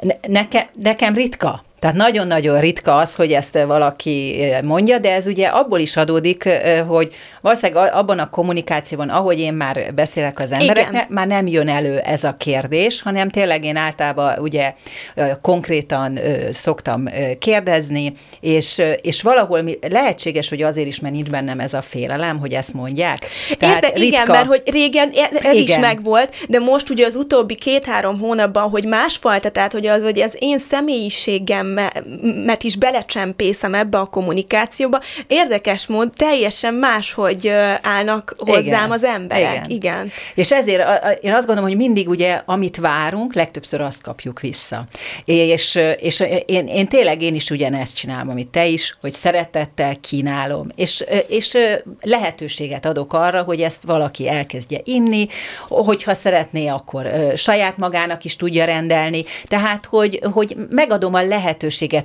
ne, 0.00 0.14
nekem, 0.28 0.66
nekem 0.74 1.14
ritka 1.14 1.64
Tehát 1.78 1.96
nagyon-nagyon 1.96 2.60
ritka 2.60 2.96
az, 2.96 3.14
hogy 3.14 3.32
ezt 3.32 3.58
valaki 3.66 4.44
mondja, 4.62 4.98
de 4.98 5.12
ez 5.12 5.26
ugye 5.26 5.46
abból 5.46 5.78
is 5.78 5.96
adódik, 5.96 6.48
hogy 6.86 7.14
valószínűleg 7.40 7.92
abban 7.94 8.18
a 8.18 8.30
kommunikációban, 8.30 9.08
ahogy 9.08 9.40
én 9.40 9.54
már 9.54 9.94
beszélek 9.94 10.40
az 10.40 10.52
embereknek, 10.52 11.08
már 11.08 11.26
nem 11.26 11.46
jön 11.46 11.68
elő 11.68 11.98
ez 11.98 12.24
a 12.24 12.36
kérdés, 12.38 13.02
hanem 13.02 13.28
tényleg 13.28 13.64
én 13.64 13.76
általában 13.76 14.38
ugye 14.38 14.74
konkrétan 15.42 16.18
szoktam 16.52 17.04
kérdezni, 17.38 18.12
és, 18.40 18.82
és 19.00 19.22
valahol 19.22 19.64
lehetséges, 19.90 20.48
hogy 20.48 20.62
azért 20.62 20.86
is, 20.86 21.00
mert 21.00 21.14
nincs 21.14 21.30
bennem 21.30 21.60
ez 21.60 21.74
a 21.74 21.82
félelem, 21.82 22.38
hogy 22.38 22.52
ezt 22.52 22.74
mondják. 22.74 23.26
Tehát 23.58 23.84
Érde, 23.84 23.98
ritka... 23.98 24.04
Igen, 24.04 24.26
mert 24.26 24.46
hogy 24.46 24.62
régen 24.66 25.08
ez, 25.08 25.40
ez 25.42 25.54
igen. 25.54 25.62
is 25.62 25.76
megvolt, 25.76 26.34
de 26.48 26.58
most 26.58 26.90
ugye 26.90 27.06
az 27.06 27.14
utóbbi 27.14 27.54
két-három 27.54 28.18
hónapban, 28.18 28.70
hogy 28.70 28.84
másfajta, 28.84 29.50
tehát 29.50 29.72
hogy 29.72 29.86
az, 29.86 30.02
hogy 30.02 30.20
az 30.20 30.36
én 30.38 30.58
személyiségemet 31.74 32.62
is 32.62 32.76
belecsempészem 32.76 33.74
ebbe 33.74 33.98
a 33.98 34.04
kommunikációba, 34.04 35.00
érdekes 35.26 35.86
mód 35.86 36.10
teljesen 36.16 36.74
máshogy 36.74 37.48
állnak 37.82 38.34
hozzám 38.38 38.62
igen. 38.62 38.90
az 38.90 39.04
emberek. 39.04 39.54
Igen. 39.54 39.70
igen. 39.70 40.10
És 40.34 40.52
ezért 40.52 40.82
én 41.20 41.32
azt 41.32 41.46
gondolom, 41.46 41.70
hogy 41.70 41.78
mindig 41.78 42.08
ugye, 42.08 42.42
amit 42.44 42.76
várunk, 42.76 43.34
legtöbbször 43.34 43.80
azt 43.80 44.02
kapjuk 44.02 44.40
vissza. 44.40 44.84
És, 45.24 45.80
és 45.96 46.22
én, 46.46 46.66
én 46.66 46.88
tényleg 46.88 47.22
én 47.22 47.34
is 47.34 47.50
ugyanezt 47.50 47.96
csinálom, 47.96 48.28
amit 48.28 48.50
te 48.50 48.66
is, 48.66 48.96
hogy 49.00 49.12
szeretettel 49.12 49.96
kínálom, 50.00 50.68
és, 50.74 51.04
és 51.28 51.56
lehetőséget 52.00 52.86
adok 52.86 53.12
arra, 53.12 53.42
hogy 53.42 53.60
ezt 53.60 53.82
valaki 53.82 54.28
elkezdje 54.28 54.80
inni, 54.84 55.26
hogyha 55.68 56.14
szeretné, 56.14 56.66
akkor 56.66 57.06
saját 57.36 57.76
magának 57.76 58.24
is 58.24 58.36
tudja 58.36 58.64
rendelni, 58.64 59.24
tehát, 59.48 59.86
hogy, 59.86 60.20
hogy 60.32 60.56
megadom 60.70 61.14
a 61.14 61.22
lehetőséget, 61.22 61.55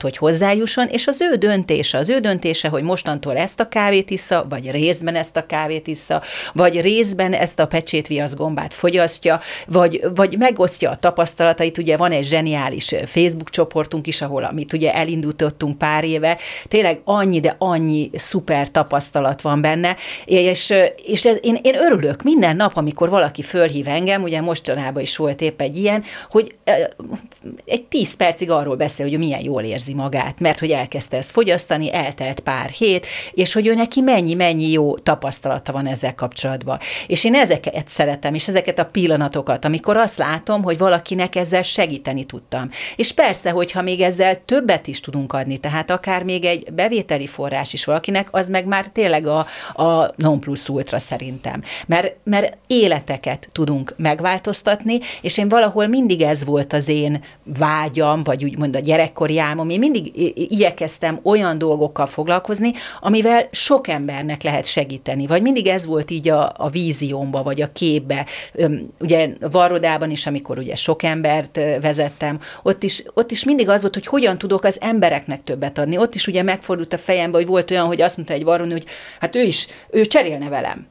hogy 0.01 0.17
hozzájusson, 0.17 0.87
és 0.87 1.07
az 1.07 1.21
ő 1.21 1.35
döntése, 1.35 1.97
az 1.97 2.09
ő 2.09 2.19
döntése, 2.19 2.67
hogy 2.67 2.83
mostantól 2.83 3.37
ezt 3.37 3.59
a 3.59 3.67
kávét 3.67 4.09
issza, 4.09 4.45
vagy 4.49 4.71
részben 4.71 5.15
ezt 5.15 5.37
a 5.37 5.45
kávét 5.45 5.87
issza, 5.87 6.21
vagy 6.53 6.81
részben 6.81 7.33
ezt 7.33 7.59
a 7.59 7.67
pecsétviasz 7.67 8.35
gombát 8.35 8.73
fogyasztja, 8.73 9.39
vagy, 9.67 10.01
vagy 10.15 10.37
megosztja 10.37 10.89
a 10.89 10.95
tapasztalatait, 10.95 11.77
ugye 11.77 11.97
van 11.97 12.11
egy 12.11 12.25
zseniális 12.25 12.95
Facebook 13.05 13.49
csoportunk 13.49 14.07
is, 14.07 14.21
ahol 14.21 14.43
amit 14.43 14.73
ugye 14.73 14.93
elindítottunk 14.93 15.77
pár 15.77 16.03
éve, 16.03 16.37
tényleg 16.67 17.01
annyi, 17.03 17.39
de 17.39 17.55
annyi 17.57 18.09
szuper 18.13 18.71
tapasztalat 18.71 19.41
van 19.41 19.61
benne, 19.61 19.95
és, 20.25 20.73
és 21.05 21.25
ez, 21.25 21.37
én, 21.41 21.59
én 21.61 21.75
örülök 21.75 22.23
minden 22.23 22.55
nap, 22.55 22.77
amikor 22.77 23.09
valaki 23.09 23.41
fölhív 23.41 23.87
engem, 23.87 24.23
ugye 24.23 24.41
mostanában 24.41 25.01
is 25.01 25.17
volt 25.17 25.41
épp 25.41 25.61
egy 25.61 25.75
ilyen, 25.75 26.03
hogy 26.29 26.55
egy 27.65 27.83
tíz 27.83 28.15
percig 28.15 28.49
arról 28.49 28.75
beszél, 28.75 29.09
hogy 29.09 29.17
milyen 29.17 29.40
jól 29.43 29.63
érzi 29.63 29.93
magát, 29.93 30.39
mert 30.39 30.59
hogy 30.59 30.71
elkezdte 30.71 31.17
ezt 31.17 31.31
fogyasztani, 31.31 31.93
eltelt 31.93 32.39
pár 32.39 32.69
hét, 32.69 33.05
és 33.31 33.53
hogy 33.53 33.67
ő 33.67 33.73
neki 33.73 34.01
mennyi-mennyi 34.01 34.71
jó 34.71 34.97
tapasztalata 34.97 35.71
van 35.71 35.87
ezzel 35.87 36.15
kapcsolatban. 36.15 36.79
És 37.07 37.23
én 37.23 37.35
ezeket 37.35 37.87
szeretem, 37.87 38.33
és 38.33 38.47
ezeket 38.47 38.79
a 38.79 38.85
pillanatokat, 38.85 39.65
amikor 39.65 39.97
azt 39.97 40.17
látom, 40.17 40.63
hogy 40.63 40.77
valakinek 40.77 41.35
ezzel 41.35 41.61
segíteni 41.61 42.23
tudtam. 42.23 42.69
És 42.95 43.11
persze, 43.11 43.49
hogyha 43.49 43.81
még 43.81 44.01
ezzel 44.01 44.45
többet 44.45 44.87
is 44.87 44.99
tudunk 44.99 45.33
adni, 45.33 45.57
tehát 45.57 45.89
akár 45.89 46.23
még 46.23 46.45
egy 46.45 46.73
bevételi 46.73 47.27
forrás 47.27 47.73
is 47.73 47.85
valakinek, 47.85 48.27
az 48.31 48.49
meg 48.49 48.65
már 48.65 48.85
tényleg 48.85 49.27
a, 49.27 49.45
a 49.73 50.11
non 50.15 50.39
plus 50.39 50.69
ultra 50.69 50.99
szerintem. 50.99 51.63
Mert, 51.87 52.15
mert 52.23 52.57
életeket 52.67 53.49
tudunk 53.51 53.93
megváltoztatni, 53.97 54.99
és 55.21 55.37
én 55.37 55.49
valahol 55.49 55.87
mindig 55.87 56.21
ez 56.21 56.45
volt 56.45 56.73
az 56.73 56.87
én 56.87 57.23
vágyam, 57.43 58.23
vagy 58.23 58.43
úgymond 58.43 58.75
a 58.75 58.79
gyerekkori 58.79 59.30
álmom, 59.37 59.69
én 59.69 59.79
mindig 59.79 60.11
igyekeztem 60.35 61.19
olyan 61.23 61.57
dolgokkal 61.57 62.05
foglalkozni, 62.05 62.71
amivel 62.99 63.47
sok 63.51 63.87
embernek 63.87 64.43
lehet 64.43 64.65
segíteni, 64.65 65.27
vagy 65.27 65.41
mindig 65.41 65.67
ez 65.67 65.85
volt 65.85 66.11
így 66.11 66.29
a, 66.29 66.51
a 66.57 66.69
víziómba, 66.69 67.43
vagy 67.43 67.61
a 67.61 67.71
képbe. 67.73 68.25
Ugye 68.99 69.29
Varrodában 69.51 70.11
is, 70.11 70.25
amikor 70.25 70.57
ugye 70.57 70.75
sok 70.75 71.03
embert 71.03 71.59
vezettem, 71.81 72.39
ott 72.63 72.83
is, 72.83 73.03
ott 73.13 73.31
is 73.31 73.43
mindig 73.43 73.69
az 73.69 73.81
volt, 73.81 73.93
hogy 73.93 74.07
hogyan 74.07 74.37
tudok 74.37 74.63
az 74.63 74.77
embereknek 74.81 75.43
többet 75.43 75.77
adni. 75.77 75.97
Ott 75.97 76.15
is 76.15 76.27
ugye 76.27 76.43
megfordult 76.43 76.93
a 76.93 76.97
fejembe, 76.97 77.37
hogy 77.37 77.47
volt 77.47 77.71
olyan, 77.71 77.85
hogy 77.85 78.01
azt 78.01 78.17
mondta 78.17 78.33
egy 78.33 78.43
varroni, 78.43 78.71
hogy 78.71 78.85
hát 79.19 79.35
ő 79.35 79.41
is, 79.41 79.67
ő 79.89 80.05
cserélne 80.05 80.49
velem. 80.49 80.87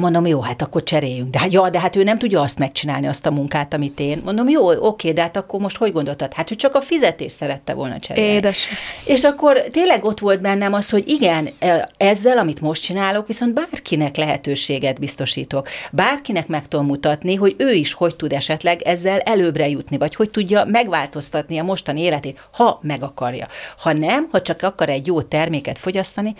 Mondom, 0.00 0.26
jó, 0.26 0.40
hát 0.40 0.62
akkor 0.62 0.82
cseréljünk. 0.82 1.30
De 1.30 1.38
hát, 1.38 1.52
ja, 1.52 1.70
de 1.70 1.80
hát 1.80 1.96
ő 1.96 2.02
nem 2.02 2.18
tudja 2.18 2.40
azt 2.40 2.58
megcsinálni, 2.58 3.06
azt 3.06 3.26
a 3.26 3.30
munkát, 3.30 3.74
amit 3.74 4.00
én. 4.00 4.20
Mondom, 4.24 4.48
jó, 4.48 4.86
oké, 4.86 5.12
de 5.12 5.20
hát 5.20 5.36
akkor 5.36 5.60
most 5.60 5.76
hogy 5.76 5.92
gondoltad? 5.92 6.32
Hát 6.32 6.50
ő 6.50 6.54
csak 6.54 6.74
a 6.74 6.80
fizetés 6.80 7.32
szerette 7.32 7.74
volna 7.74 7.98
cserélni. 7.98 8.30
Édes. 8.30 8.68
És 9.06 9.24
akkor 9.24 9.58
tényleg 9.58 10.04
ott 10.04 10.18
volt 10.18 10.40
bennem 10.40 10.72
az, 10.72 10.90
hogy 10.90 11.08
igen, 11.08 11.48
e, 11.58 11.88
ezzel, 11.96 12.38
amit 12.38 12.60
most 12.60 12.82
csinálok, 12.82 13.26
viszont 13.26 13.54
bárkinek 13.54 14.16
lehetőséget 14.16 14.98
biztosítok. 14.98 15.68
Bárkinek 15.92 16.46
meg 16.46 16.68
tudom 16.68 16.86
mutatni, 16.86 17.34
hogy 17.34 17.54
ő 17.58 17.72
is 17.72 17.92
hogy 17.92 18.16
tud 18.16 18.32
esetleg 18.32 18.82
ezzel 18.82 19.18
előbbre 19.18 19.68
jutni, 19.68 19.98
vagy 19.98 20.14
hogy 20.14 20.30
tudja 20.30 20.64
megváltoztatni 20.64 21.58
a 21.58 21.64
mostani 21.64 22.00
életét, 22.00 22.48
ha 22.52 22.78
meg 22.82 23.02
akarja. 23.02 23.46
Ha 23.78 23.92
nem, 23.92 24.28
ha 24.30 24.42
csak 24.42 24.62
akar 24.62 24.88
egy 24.88 25.06
jó 25.06 25.22
terméket 25.22 25.78
fogyasztani, 25.78 26.34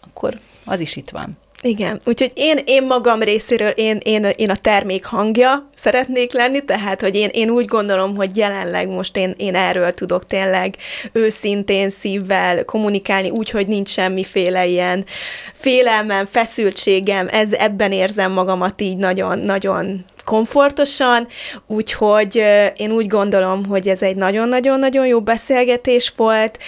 akkor 0.00 0.38
az 0.64 0.80
is 0.80 0.96
itt 0.96 1.10
van. 1.10 1.36
Igen, 1.62 2.00
úgyhogy 2.04 2.32
én, 2.34 2.58
én 2.64 2.86
magam 2.86 3.20
részéről 3.20 3.70
én, 3.70 3.98
én, 4.02 4.24
én 4.36 4.50
a 4.50 4.56
termék 4.56 5.04
hangja 5.04 5.68
szeretnék 5.76 6.32
lenni, 6.32 6.64
tehát, 6.64 7.00
hogy 7.00 7.16
én, 7.16 7.28
én 7.32 7.50
úgy 7.50 7.64
gondolom, 7.64 8.16
hogy 8.16 8.36
jelenleg 8.36 8.88
most 8.88 9.16
én, 9.16 9.34
én 9.36 9.54
erről 9.54 9.92
tudok 9.92 10.26
tényleg 10.26 10.76
őszintén 11.12 11.90
szívvel 11.90 12.64
kommunikálni, 12.64 13.30
úgy, 13.30 13.50
hogy 13.50 13.66
nincs 13.66 13.88
semmiféle 13.88 14.66
ilyen 14.66 15.04
félelmem, 15.52 16.24
feszültségem, 16.24 17.28
ez, 17.30 17.52
ebben 17.52 17.92
érzem 17.92 18.32
magamat 18.32 18.80
így 18.80 18.96
nagyon-nagyon 18.96 20.04
komfortosan, 20.24 21.28
úgyhogy 21.66 22.42
én 22.76 22.90
úgy 22.90 23.06
gondolom, 23.06 23.64
hogy 23.64 23.88
ez 23.88 24.02
egy 24.02 24.16
nagyon-nagyon-nagyon 24.16 25.06
jó 25.06 25.20
beszélgetés 25.20 26.12
volt, 26.16 26.58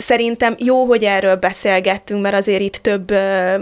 Szerintem 0.00 0.54
jó, 0.58 0.84
hogy 0.84 1.04
erről 1.04 1.36
beszélgettünk, 1.36 2.22
mert 2.22 2.34
azért 2.34 2.60
itt 2.60 2.74
több 2.74 3.10
ö, 3.10 3.54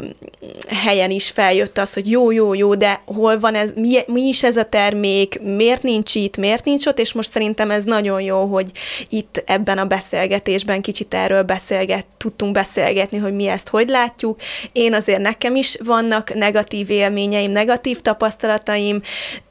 helyen 0.69 1.11
is 1.11 1.31
feljött 1.31 1.79
az, 1.79 1.95
hogy 1.95 2.11
jó, 2.11 2.31
jó, 2.31 2.55
jó, 2.55 2.75
de 2.75 3.01
hol 3.07 3.39
van 3.39 3.55
ez, 3.55 3.73
mi, 3.77 3.99
mi 4.07 4.23
is 4.23 4.43
ez 4.43 4.57
a 4.57 4.65
termék, 4.65 5.41
miért 5.43 5.83
nincs 5.83 6.15
itt, 6.15 6.37
miért 6.37 6.65
nincs 6.65 6.87
ott, 6.87 6.99
és 6.99 7.13
most 7.13 7.31
szerintem 7.31 7.71
ez 7.71 7.85
nagyon 7.85 8.21
jó, 8.21 8.45
hogy 8.45 8.71
itt 9.09 9.43
ebben 9.47 9.79
a 9.79 9.85
beszélgetésben 9.85 10.81
kicsit 10.81 11.15
erről 11.15 11.43
beszélget, 11.43 12.07
tudtunk 12.17 12.53
beszélgetni, 12.53 13.19
hogy 13.19 13.35
mi 13.35 13.47
ezt 13.47 13.69
hogy 13.69 13.89
látjuk. 13.89 14.41
Én 14.73 14.95
azért 14.95 15.21
nekem 15.21 15.57
is 15.57 15.77
vannak 15.85 16.35
negatív 16.35 16.91
élményeim, 16.91 17.51
negatív 17.51 18.01
tapasztalataim, 18.01 19.01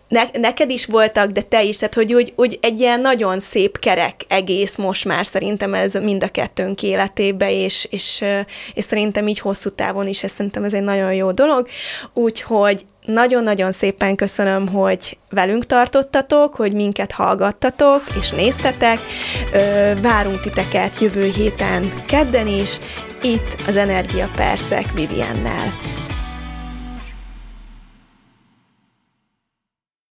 ne, 0.07 0.23
neked 0.33 0.69
is 0.69 0.85
voltak, 0.85 1.31
de 1.31 1.41
te 1.41 1.63
is, 1.63 1.77
tehát 1.77 1.93
hogy 1.93 2.13
úgy, 2.13 2.33
úgy 2.35 2.59
egy 2.61 2.79
ilyen 2.79 3.01
nagyon 3.01 3.39
szép 3.39 3.79
kerek 3.79 4.21
egész 4.27 4.75
most 4.75 5.05
már 5.05 5.25
szerintem 5.25 5.73
ez 5.73 5.93
mind 5.93 6.23
a 6.23 6.27
kettőnk 6.27 6.83
életébe, 6.83 7.51
és, 7.51 7.87
és, 7.89 8.23
és 8.73 8.83
szerintem 8.83 9.27
így 9.27 9.39
hosszú 9.39 9.69
távon 9.69 10.07
is, 10.07 10.23
ez 10.23 10.31
szerintem 10.31 10.63
ez 10.63 10.73
egy 10.73 10.83
nagyon 10.83 11.13
jó 11.13 11.31
dolog, 11.31 11.67
úgyhogy 12.13 12.85
nagyon-nagyon 13.05 13.71
szépen 13.71 14.15
köszönöm, 14.15 14.67
hogy 14.67 15.17
velünk 15.29 15.65
tartottatok, 15.65 16.55
hogy 16.55 16.73
minket 16.73 17.11
hallgattatok 17.11 18.03
és 18.19 18.29
néztetek. 18.29 18.99
Várunk 20.01 20.39
titeket 20.39 20.99
jövő 20.99 21.31
héten 21.35 22.03
kedden 22.05 22.47
is, 22.47 22.77
itt 23.21 23.55
az 23.67 23.75
Energiapercek 23.75 24.93
Viviennel. 24.93 25.73